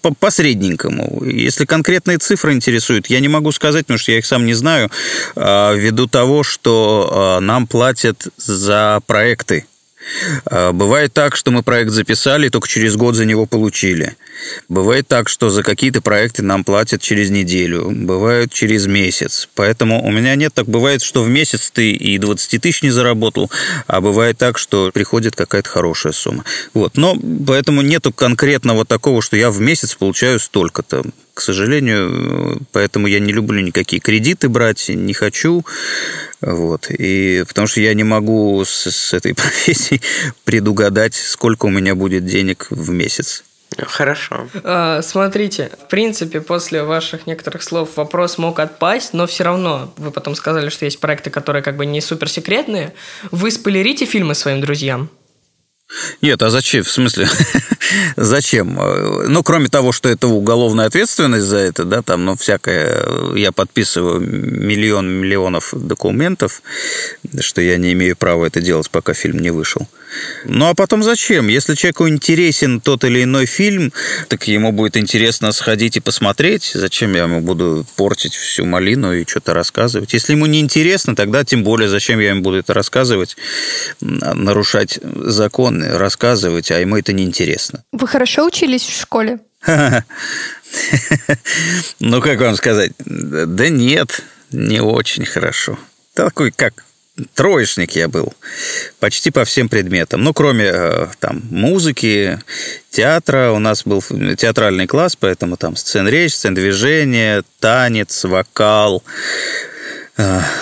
так, 0.00 0.18
посредненькому. 0.18 1.24
Если 1.24 1.64
конкретные 1.66 2.18
цифры 2.18 2.52
интересуют, 2.52 3.08
я 3.08 3.20
не 3.20 3.28
могу 3.28 3.52
сказать, 3.52 3.86
потому 3.86 3.98
что 3.98 4.12
я 4.12 4.18
их 4.18 4.26
сам 4.26 4.46
не 4.46 4.54
знаю, 4.54 4.90
э, 5.36 5.76
ввиду 5.76 6.06
того, 6.06 6.42
что 6.42 7.38
нам 7.40 7.66
платят 7.66 8.28
за 8.36 9.00
проекты. 9.06 9.66
А, 10.46 10.72
бывает 10.72 11.12
так, 11.12 11.36
что 11.36 11.50
мы 11.50 11.62
проект 11.62 11.90
записали, 11.90 12.48
только 12.48 12.68
через 12.68 12.96
год 12.96 13.14
за 13.14 13.24
него 13.24 13.46
получили. 13.46 14.16
Бывает 14.68 15.06
так, 15.06 15.28
что 15.28 15.50
за 15.50 15.62
какие-то 15.62 16.00
проекты 16.00 16.42
нам 16.42 16.64
платят 16.64 17.02
через 17.02 17.30
неделю, 17.30 17.90
бывает 17.90 18.52
через 18.52 18.86
месяц. 18.86 19.48
Поэтому 19.54 20.02
у 20.04 20.10
меня 20.10 20.34
нет 20.34 20.54
так. 20.54 20.66
Бывает, 20.66 21.02
что 21.02 21.22
в 21.22 21.28
месяц 21.28 21.70
ты 21.70 21.92
и 21.92 22.18
20 22.18 22.60
тысяч 22.60 22.82
не 22.82 22.90
заработал, 22.90 23.50
а 23.86 24.00
бывает 24.00 24.38
так, 24.38 24.58
что 24.58 24.90
приходит 24.92 25.36
какая-то 25.36 25.68
хорошая 25.68 26.12
сумма. 26.12 26.44
Вот. 26.74 26.96
Но 26.96 27.16
поэтому 27.46 27.82
нету 27.82 28.12
конкретного 28.12 28.84
такого, 28.84 29.22
что 29.22 29.36
я 29.36 29.50
в 29.50 29.60
месяц 29.60 29.94
получаю 29.94 30.38
столько-то. 30.38 31.04
К 31.40 31.42
сожалению, 31.42 32.60
поэтому 32.70 33.06
я 33.06 33.18
не 33.18 33.32
люблю 33.32 33.62
никакие 33.62 33.98
кредиты 33.98 34.50
брать, 34.50 34.90
не 34.90 35.14
хочу. 35.14 35.64
Вот. 36.42 36.90
И 36.90 37.44
потому 37.48 37.66
что 37.66 37.80
я 37.80 37.94
не 37.94 38.04
могу 38.04 38.62
с, 38.62 38.90
с 38.90 39.14
этой 39.14 39.34
профессией 39.42 40.02
предугадать, 40.44 41.14
сколько 41.14 41.64
у 41.64 41.70
меня 41.70 41.94
будет 41.94 42.26
денег 42.26 42.66
в 42.68 42.90
месяц. 42.90 43.42
Хорошо. 43.78 44.48
А, 44.64 45.00
смотрите, 45.00 45.70
в 45.82 45.88
принципе, 45.88 46.42
после 46.42 46.82
ваших 46.82 47.26
некоторых 47.26 47.62
слов 47.62 47.96
вопрос 47.96 48.36
мог 48.36 48.58
отпасть, 48.58 49.14
но 49.14 49.26
все 49.26 49.44
равно 49.44 49.94
вы 49.96 50.10
потом 50.10 50.34
сказали, 50.34 50.68
что 50.68 50.84
есть 50.84 51.00
проекты, 51.00 51.30
которые 51.30 51.62
как 51.62 51.78
бы 51.78 51.86
не 51.86 52.02
суперсекретные. 52.02 52.92
Вы 53.30 53.50
спойлерите 53.50 54.04
фильмы 54.04 54.34
своим 54.34 54.60
друзьям? 54.60 55.08
Нет, 56.22 56.42
а 56.42 56.50
зачем? 56.50 56.84
В 56.84 56.90
смысле, 56.90 57.28
зачем? 58.16 58.78
Ну, 59.26 59.42
кроме 59.42 59.68
того, 59.68 59.92
что 59.92 60.08
это 60.08 60.28
уголовная 60.28 60.86
ответственность 60.86 61.46
за 61.46 61.58
это, 61.58 61.84
да, 61.84 62.02
там, 62.02 62.24
ну, 62.24 62.36
всякое, 62.36 63.34
я 63.34 63.52
подписываю 63.52 64.20
миллион 64.20 65.08
миллионов 65.10 65.70
документов, 65.72 66.62
что 67.40 67.60
я 67.60 67.76
не 67.76 67.92
имею 67.92 68.16
права 68.16 68.46
это 68.46 68.60
делать, 68.60 68.90
пока 68.90 69.14
фильм 69.14 69.38
не 69.38 69.50
вышел. 69.50 69.88
Ну, 70.44 70.68
а 70.68 70.74
потом 70.74 71.02
зачем? 71.02 71.48
Если 71.48 71.74
человеку 71.74 72.08
интересен 72.08 72.80
тот 72.80 73.04
или 73.04 73.22
иной 73.22 73.46
фильм, 73.46 73.92
так 74.28 74.48
ему 74.48 74.72
будет 74.72 74.96
интересно 74.96 75.52
сходить 75.52 75.96
и 75.96 76.00
посмотреть. 76.00 76.72
Зачем 76.74 77.14
я 77.14 77.24
ему 77.24 77.40
буду 77.40 77.86
портить 77.96 78.34
всю 78.34 78.64
малину 78.64 79.12
и 79.12 79.26
что-то 79.26 79.54
рассказывать? 79.54 80.12
Если 80.12 80.32
ему 80.32 80.46
не 80.46 80.60
интересно, 80.60 81.14
тогда 81.14 81.44
тем 81.44 81.62
более 81.62 81.88
зачем 81.88 82.18
я 82.18 82.30
ему 82.30 82.42
буду 82.42 82.58
это 82.58 82.74
рассказывать, 82.74 83.36
нарушать 84.00 84.98
закон, 85.02 85.79
рассказывать, 85.82 86.70
а 86.70 86.78
ему 86.78 86.96
это 86.96 87.12
неинтересно. 87.12 87.84
Вы 87.92 88.06
хорошо 88.06 88.46
учились 88.46 88.82
в 88.82 89.00
школе? 89.00 89.40
Ну, 91.98 92.20
как 92.20 92.40
вам 92.40 92.54
сказать? 92.54 92.92
Да 93.04 93.68
нет, 93.68 94.22
не 94.52 94.80
очень 94.80 95.24
хорошо. 95.24 95.76
Такой, 96.14 96.52
как 96.52 96.84
троечник 97.34 97.92
я 97.92 98.08
был 98.08 98.32
почти 98.98 99.30
по 99.30 99.44
всем 99.44 99.68
предметам. 99.68 100.22
Ну, 100.22 100.32
кроме 100.32 100.66
э, 100.66 101.06
там 101.18 101.42
музыки, 101.50 102.38
театра. 102.90 103.50
У 103.52 103.58
нас 103.58 103.84
был 103.84 104.02
театральный 104.02 104.86
класс, 104.86 105.16
поэтому 105.16 105.56
там 105.56 105.76
сцен-речь, 105.76 106.34
сцен-движение, 106.34 107.42
танец, 107.58 108.24
вокал, 108.24 109.02
э, 109.02 109.69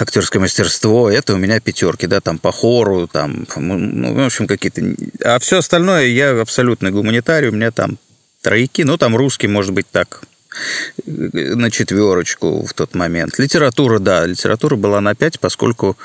актерское 0.00 0.40
мастерство, 0.40 1.10
это 1.10 1.34
у 1.34 1.36
меня 1.36 1.60
пятерки, 1.60 2.06
да, 2.06 2.20
там 2.20 2.38
по 2.38 2.52
хору, 2.52 3.06
там, 3.06 3.46
ну, 3.56 4.14
в 4.14 4.26
общем, 4.26 4.46
какие-то... 4.46 4.82
А 5.24 5.38
все 5.38 5.58
остальное 5.58 6.06
я 6.06 6.40
абсолютно 6.40 6.90
гуманитарий, 6.90 7.48
у 7.48 7.52
меня 7.52 7.70
там 7.70 7.98
тройки, 8.42 8.82
ну, 8.82 8.96
там 8.96 9.16
русский, 9.16 9.48
может 9.48 9.72
быть, 9.72 9.86
так, 9.90 10.22
на 11.06 11.70
четверочку 11.70 12.66
в 12.66 12.72
тот 12.72 12.94
момент. 12.94 13.38
Литература, 13.38 13.98
да, 13.98 14.26
литература 14.26 14.76
была 14.76 15.00
на 15.00 15.14
пять, 15.14 15.38
поскольку 15.38 15.96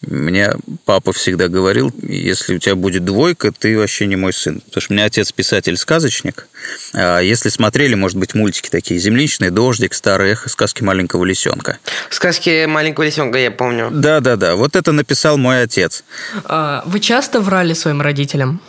мне 0.00 0.52
папа 0.84 1.12
всегда 1.12 1.48
говорил, 1.48 1.92
если 2.02 2.56
у 2.56 2.58
тебя 2.58 2.74
будет 2.74 3.04
двойка, 3.04 3.52
ты 3.52 3.76
вообще 3.78 4.06
не 4.06 4.16
мой 4.16 4.32
сын. 4.32 4.60
Потому 4.60 4.82
что 4.82 4.92
у 4.92 4.96
меня 4.96 5.06
отец 5.06 5.32
писатель-сказочник. 5.32 6.46
А 6.92 7.20
если 7.20 7.48
смотрели, 7.48 7.94
может 7.94 8.16
быть, 8.16 8.34
мультики 8.34 8.68
такие 8.68 9.00
«Земличный 9.00 9.50
дождик», 9.50 9.94
«Старый 9.94 10.32
эхо», 10.32 10.48
«Сказки 10.48 10.82
маленького 10.82 11.24
лисенка». 11.24 11.78
Сказки 12.10 12.66
маленького 12.66 13.04
лисенка 13.04 13.38
я 13.38 13.50
помню. 13.50 13.90
Да-да-да, 13.90 14.56
вот 14.56 14.76
это 14.76 14.92
написал 14.92 15.36
мой 15.36 15.62
отец. 15.62 16.04
А, 16.44 16.82
вы 16.86 17.00
часто 17.00 17.40
врали 17.40 17.74
своим 17.74 18.00
родителям? 18.00 18.60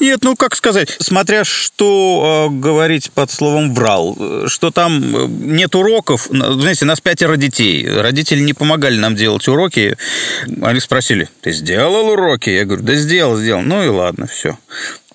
Нет, 0.00 0.20
ну 0.22 0.36
как 0.36 0.56
сказать, 0.56 0.96
смотря 1.00 1.44
что 1.44 2.48
э, 2.50 2.54
говорить 2.54 3.10
под 3.12 3.30
словом 3.30 3.74
врал, 3.74 4.16
что 4.46 4.70
там 4.70 5.16
э, 5.16 5.26
нет 5.28 5.74
уроков, 5.74 6.28
знаете, 6.30 6.84
нас 6.84 7.00
пятеро 7.00 7.36
детей, 7.36 7.88
родители 7.88 8.40
не 8.40 8.52
помогали 8.52 8.96
нам 8.96 9.14
делать 9.16 9.46
уроки, 9.48 9.96
они 10.62 10.80
спросили, 10.80 11.28
ты 11.40 11.52
сделал 11.52 12.08
уроки? 12.10 12.50
Я 12.50 12.64
говорю, 12.64 12.82
да 12.82 12.94
сделал, 12.94 13.36
сделал, 13.36 13.62
ну 13.62 13.82
и 13.82 13.88
ладно, 13.88 14.26
все. 14.26 14.58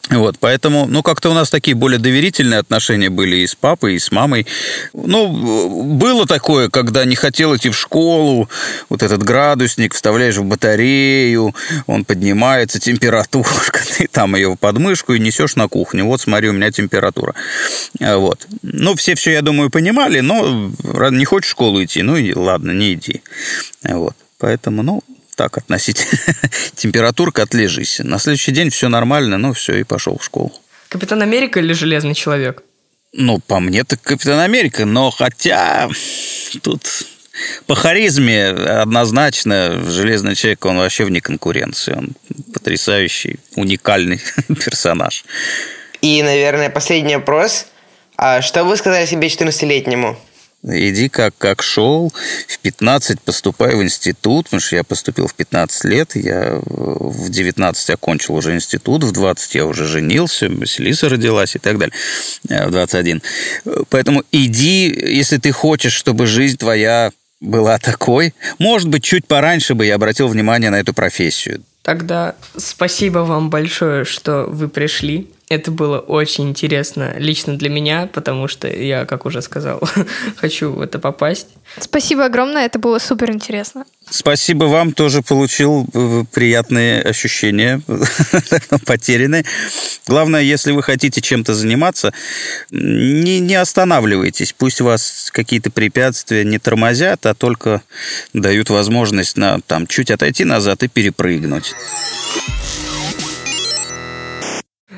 Вот, 0.09 0.37
поэтому, 0.39 0.87
ну, 0.87 1.03
как-то 1.03 1.29
у 1.29 1.33
нас 1.33 1.51
такие 1.51 1.75
более 1.75 1.99
доверительные 1.99 2.59
отношения 2.59 3.11
были 3.11 3.37
и 3.37 3.47
с 3.47 3.53
папой, 3.53 3.95
и 3.95 3.99
с 3.99 4.11
мамой. 4.11 4.47
Ну, 4.93 5.93
было 5.97 6.25
такое, 6.25 6.69
когда 6.69 7.05
не 7.05 7.15
хотел 7.15 7.55
идти 7.55 7.69
в 7.69 7.77
школу, 7.77 8.49
вот 8.89 9.03
этот 9.03 9.21
градусник 9.21 9.93
вставляешь 9.93 10.37
в 10.37 10.43
батарею, 10.43 11.53
он 11.85 12.05
поднимается, 12.05 12.79
температурка, 12.79 13.81
ты 13.97 14.07
там 14.07 14.35
ее 14.35 14.49
в 14.49 14.55
подмышку 14.55 15.13
и 15.13 15.19
несешь 15.19 15.55
на 15.55 15.67
кухню. 15.67 16.05
Вот, 16.05 16.21
смотри, 16.21 16.49
у 16.49 16.53
меня 16.53 16.71
температура. 16.71 17.35
Вот. 17.99 18.47
Ну, 18.63 18.95
все 18.95 19.13
все, 19.13 19.33
я 19.33 19.43
думаю, 19.43 19.69
понимали, 19.69 20.21
но 20.21 20.71
не 21.11 21.25
хочешь 21.25 21.49
в 21.49 21.51
школу 21.51 21.83
идти, 21.83 22.01
ну, 22.01 22.17
и 22.17 22.33
ладно, 22.33 22.71
не 22.71 22.93
иди. 22.93 23.21
Вот. 23.83 24.15
Поэтому, 24.39 24.81
ну, 24.81 25.03
так 25.39 25.57
относить. 25.57 26.05
Температурка, 26.75 27.43
отлежись. 27.43 28.01
На 28.03 28.19
следующий 28.19 28.51
день 28.51 28.69
все 28.69 28.89
нормально, 28.89 29.37
ну 29.37 29.53
все, 29.53 29.79
и 29.79 29.83
пошел 29.83 30.17
в 30.17 30.23
школу. 30.25 30.51
Капитан 30.89 31.21
Америка 31.21 31.61
или 31.61 31.71
Железный 31.71 32.13
человек? 32.13 32.61
Ну, 33.13 33.39
по 33.39 33.61
мне, 33.61 33.85
так 33.85 34.01
Капитан 34.01 34.39
Америка, 34.39 34.85
но 34.85 35.11
хотя 35.11 35.89
тут 36.61 36.81
по 37.67 37.75
харизме 37.75 38.47
однозначно 38.47 39.81
Железный 39.89 40.35
человек, 40.35 40.65
он 40.65 40.77
вообще 40.77 41.05
вне 41.05 41.21
конкуренции. 41.21 41.93
Он 41.93 42.09
потрясающий, 42.53 43.39
уникальный 43.55 44.19
персонаж. 44.65 45.23
И, 46.01 46.21
наверное, 46.21 46.69
последний 46.69 47.15
вопрос. 47.15 47.67
А 48.17 48.41
что 48.41 48.65
вы 48.65 48.75
сказали 48.75 49.05
себе 49.05 49.29
14-летнему? 49.29 50.17
Иди 50.61 51.07
как, 51.07 51.33
как 51.37 51.61
шел, 51.61 52.11
в 52.47 52.59
15 52.59 53.21
поступай 53.21 53.75
в 53.75 53.81
институт, 53.81 54.45
потому 54.45 54.59
что 54.59 54.75
я 54.75 54.83
поступил 54.83 55.27
в 55.27 55.33
15 55.33 55.85
лет, 55.85 56.15
я 56.15 56.59
в 56.65 57.29
19 57.29 57.89
окончил 57.91 58.35
уже 58.35 58.53
институт, 58.53 59.05
в 59.05 59.11
20 59.13 59.55
я 59.55 59.65
уже 59.65 59.85
женился, 59.85 60.49
Василиса 60.49 61.07
родилась 61.07 61.55
и 61.55 61.59
так 61.59 61.77
далее, 61.77 61.95
э, 62.49 62.67
в 62.67 62.71
21. 62.71 63.21
Поэтому 63.89 64.23
иди, 64.33 64.87
если 64.89 65.37
ты 65.37 65.53
хочешь, 65.53 65.93
чтобы 65.93 66.27
жизнь 66.27 66.57
твоя 66.57 67.11
была 67.39 67.77
такой, 67.77 68.33
может 68.57 68.89
быть, 68.89 69.03
чуть 69.03 69.25
пораньше 69.27 69.75
бы 69.75 69.85
я 69.85 69.95
обратил 69.95 70.27
внимание 70.27 70.69
на 70.71 70.79
эту 70.79 70.93
профессию. 70.93 71.63
Тогда 71.83 72.35
спасибо 72.57 73.19
вам 73.19 73.49
большое, 73.49 74.03
что 74.03 74.45
вы 74.45 74.67
пришли. 74.67 75.29
Это 75.49 75.71
было 75.71 75.97
очень 75.97 76.49
интересно 76.49 77.15
лично 77.17 77.57
для 77.57 77.69
меня, 77.69 78.07
потому 78.13 78.47
что 78.47 78.67
я, 78.67 79.05
как 79.05 79.25
уже 79.25 79.41
сказал, 79.41 79.81
хочу 80.35 80.71
в 80.71 80.79
это 80.79 80.99
попасть. 80.99 81.47
Спасибо 81.79 82.25
огромное, 82.25 82.67
это 82.67 82.77
было 82.77 82.99
супер 82.99 83.31
интересно. 83.31 83.85
Спасибо 84.07 84.65
вам, 84.65 84.93
тоже 84.93 85.23
получил 85.23 85.87
э, 85.91 86.23
приятные 86.31 87.01
ощущения, 87.01 87.81
потерянные. 88.85 89.43
Главное, 90.05 90.41
если 90.41 90.71
вы 90.71 90.83
хотите 90.83 91.19
чем-то 91.19 91.55
заниматься, 91.55 92.13
не, 92.69 93.39
не 93.39 93.55
останавливайтесь. 93.55 94.53
Пусть 94.53 94.81
вас 94.81 95.31
какие-то 95.31 95.71
препятствия 95.71 96.43
не 96.43 96.59
тормозят, 96.59 97.25
а 97.25 97.33
только 97.33 97.81
дают 98.33 98.69
возможность 98.69 99.35
на, 99.35 99.61
там, 99.61 99.87
чуть 99.87 100.11
отойти 100.11 100.43
назад 100.45 100.83
и 100.83 100.87
перепрыгнуть. 100.87 101.73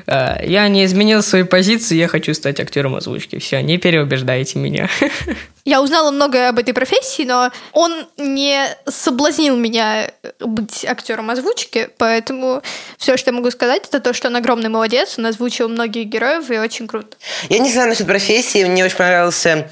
Э, 0.06 0.36
я 0.44 0.68
не 0.68 0.84
изменил 0.84 1.22
свои 1.22 1.42
позиции, 1.42 1.96
я 1.96 2.08
хочу 2.08 2.34
стать 2.34 2.60
актером 2.60 2.94
озвучки. 2.94 3.38
Все, 3.38 3.60
не 3.62 3.78
переубеждайте 3.78 4.58
меня. 4.58 4.88
Я 5.64 5.80
узнала 5.80 6.10
многое 6.10 6.48
об 6.48 6.58
этой 6.58 6.74
профессии, 6.74 7.22
но 7.22 7.52
он 7.70 8.08
не 8.16 8.66
соблазнил 8.88 9.56
меня 9.56 10.10
быть 10.40 10.84
актером 10.84 11.30
озвучки, 11.30 11.88
поэтому 11.98 12.62
все, 12.98 13.16
что 13.16 13.30
я 13.30 13.36
могу 13.36 13.48
сказать, 13.52 13.84
это 13.86 14.00
то, 14.00 14.12
что 14.12 14.26
он 14.26 14.34
огромный 14.34 14.70
молодец, 14.70 15.18
он 15.18 15.26
озвучил 15.26 15.68
многих 15.68 16.06
героев 16.06 16.50
и 16.50 16.58
очень 16.58 16.88
круто. 16.88 17.16
Я 17.48 17.60
не 17.60 17.70
знаю 17.70 17.90
насчет 17.90 18.08
профессии, 18.08 18.64
мне 18.64 18.84
очень 18.84 18.96
понравился 18.96 19.68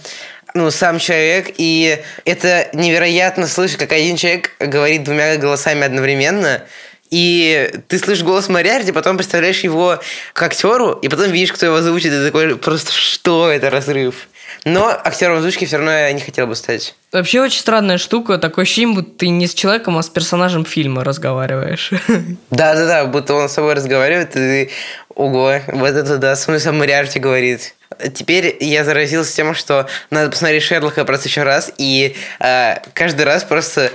ну, 0.55 0.71
сам 0.71 0.99
человек, 0.99 1.55
и 1.57 1.99
это 2.25 2.69
невероятно 2.73 3.47
слышать, 3.47 3.79
как 3.79 3.93
один 3.93 4.17
человек 4.17 4.53
говорит 4.59 5.05
двумя 5.05 5.37
голосами 5.37 5.83
одновременно. 5.85 6.63
И 7.11 7.71
ты 7.89 7.99
слышишь 7.99 8.25
голос 8.25 8.49
Мариарти, 8.49 8.93
потом 8.93 9.17
представляешь 9.17 9.61
его 9.61 10.01
к 10.33 10.43
актеру, 10.43 10.93
и 10.93 11.09
потом 11.09 11.31
видишь, 11.33 11.53
кто 11.53 11.67
его 11.67 11.77
озвучит, 11.77 12.13
и 12.13 12.17
ты 12.17 12.27
такой, 12.27 12.57
просто 12.57 12.93
что 12.93 13.51
это 13.51 13.69
разрыв? 13.69 14.29
Но 14.65 14.89
актером 14.89 15.39
озвучки 15.39 15.65
все 15.65 15.77
равно 15.77 15.93
я 15.93 16.13
не 16.13 16.21
хотел 16.21 16.47
бы 16.47 16.55
стать. 16.55 16.95
Вообще 17.13 17.41
очень 17.41 17.61
странная 17.61 17.99
штука. 17.99 18.39
Такое 18.39 18.65
ощущение, 18.65 18.95
будто 18.95 19.19
ты 19.19 19.29
не 19.29 19.47
с 19.47 19.55
человеком, 19.55 19.97
а 19.97 20.03
с 20.03 20.09
персонажем 20.09 20.65
фильма 20.65 21.03
разговариваешь. 21.03 21.91
Да-да-да, 22.51 23.07
будто 23.07 23.35
он 23.35 23.49
с 23.49 23.53
собой 23.53 23.75
разговаривает, 23.75 24.31
и 24.31 24.33
ты... 24.33 24.71
Ого, 25.15 25.61
вот 25.67 25.91
это 25.91 26.19
да, 26.19 26.37
смысл 26.37 26.73
Мариарти 26.73 27.19
говорит. 27.19 27.75
Теперь 28.15 28.57
я 28.61 28.85
заразился 28.85 29.35
тем, 29.35 29.55
что 29.55 29.87
надо 30.11 30.31
посмотреть 30.31 30.63
Шерлока 30.63 31.05
просто 31.05 31.29
еще 31.29 31.43
раз, 31.43 31.73
и 31.77 32.17
э, 32.39 32.77
каждый 32.95 33.23
раз 33.23 33.43
просто 33.43 33.91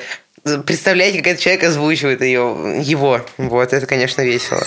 представлять, 0.65 1.15
как 1.17 1.27
этот 1.27 1.41
человек 1.41 1.63
озвучивает 1.63 2.21
ее, 2.21 2.81
его. 2.83 3.21
Вот, 3.37 3.73
это, 3.73 3.85
конечно, 3.85 4.21
весело. 4.21 4.63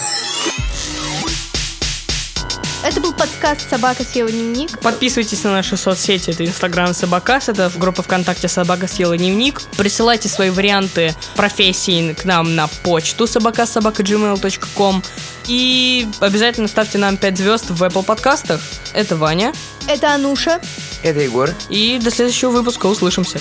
Это 2.84 3.00
был 3.00 3.12
подкаст 3.12 3.68
«Собака 3.68 4.02
съела 4.02 4.30
дневник». 4.30 4.78
Подписывайтесь 4.80 5.44
на 5.44 5.50
наши 5.50 5.76
соцсети. 5.76 6.30
Это 6.30 6.44
Инстаграм 6.44 6.94
Собакас, 6.94 7.48
это 7.48 7.70
группа 7.76 8.02
ВКонтакте 8.02 8.48
«Собака 8.48 8.88
съела 8.88 9.16
дневник». 9.16 9.60
Присылайте 9.76 10.28
свои 10.28 10.50
варианты 10.50 11.14
профессий 11.36 12.14
к 12.14 12.24
нам 12.24 12.54
на 12.54 12.66
почту 12.66 13.26
собакасобака.gmail.com 13.26 15.02
и 15.48 16.08
обязательно 16.20 16.68
ставьте 16.68 16.98
нам 16.98 17.16
5 17.16 17.36
звезд 17.36 17.70
в 17.70 17.82
Apple 17.82 18.04
подкастах. 18.04 18.60
Это 18.94 19.16
Ваня. 19.16 19.52
Это 19.86 20.14
Ануша. 20.14 20.60
Это 21.02 21.20
Егор. 21.20 21.50
И 21.68 22.00
до 22.02 22.10
следующего 22.10 22.50
выпуска 22.50 22.86
услышимся. 22.86 23.38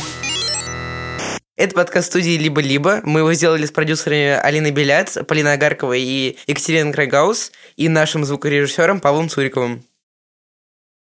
Это 1.57 1.73
подкаст 1.73 2.09
студии 2.09 2.37
«Либо-либо». 2.37 3.01
Мы 3.03 3.21
его 3.21 3.33
сделали 3.33 3.65
с 3.65 3.71
продюсерами 3.71 4.39
Алиной 4.39 4.69
Беляц, 4.69 5.17
Полиной 5.27 5.53
Агарковой 5.53 6.03
и 6.03 6.37
Екатериной 6.45 6.93
Крайгаус 6.93 7.51
и 7.77 7.89
нашим 7.89 8.25
звукорежиссером 8.25 8.99
Павлом 8.99 9.27
Цуриковым. 9.27 9.83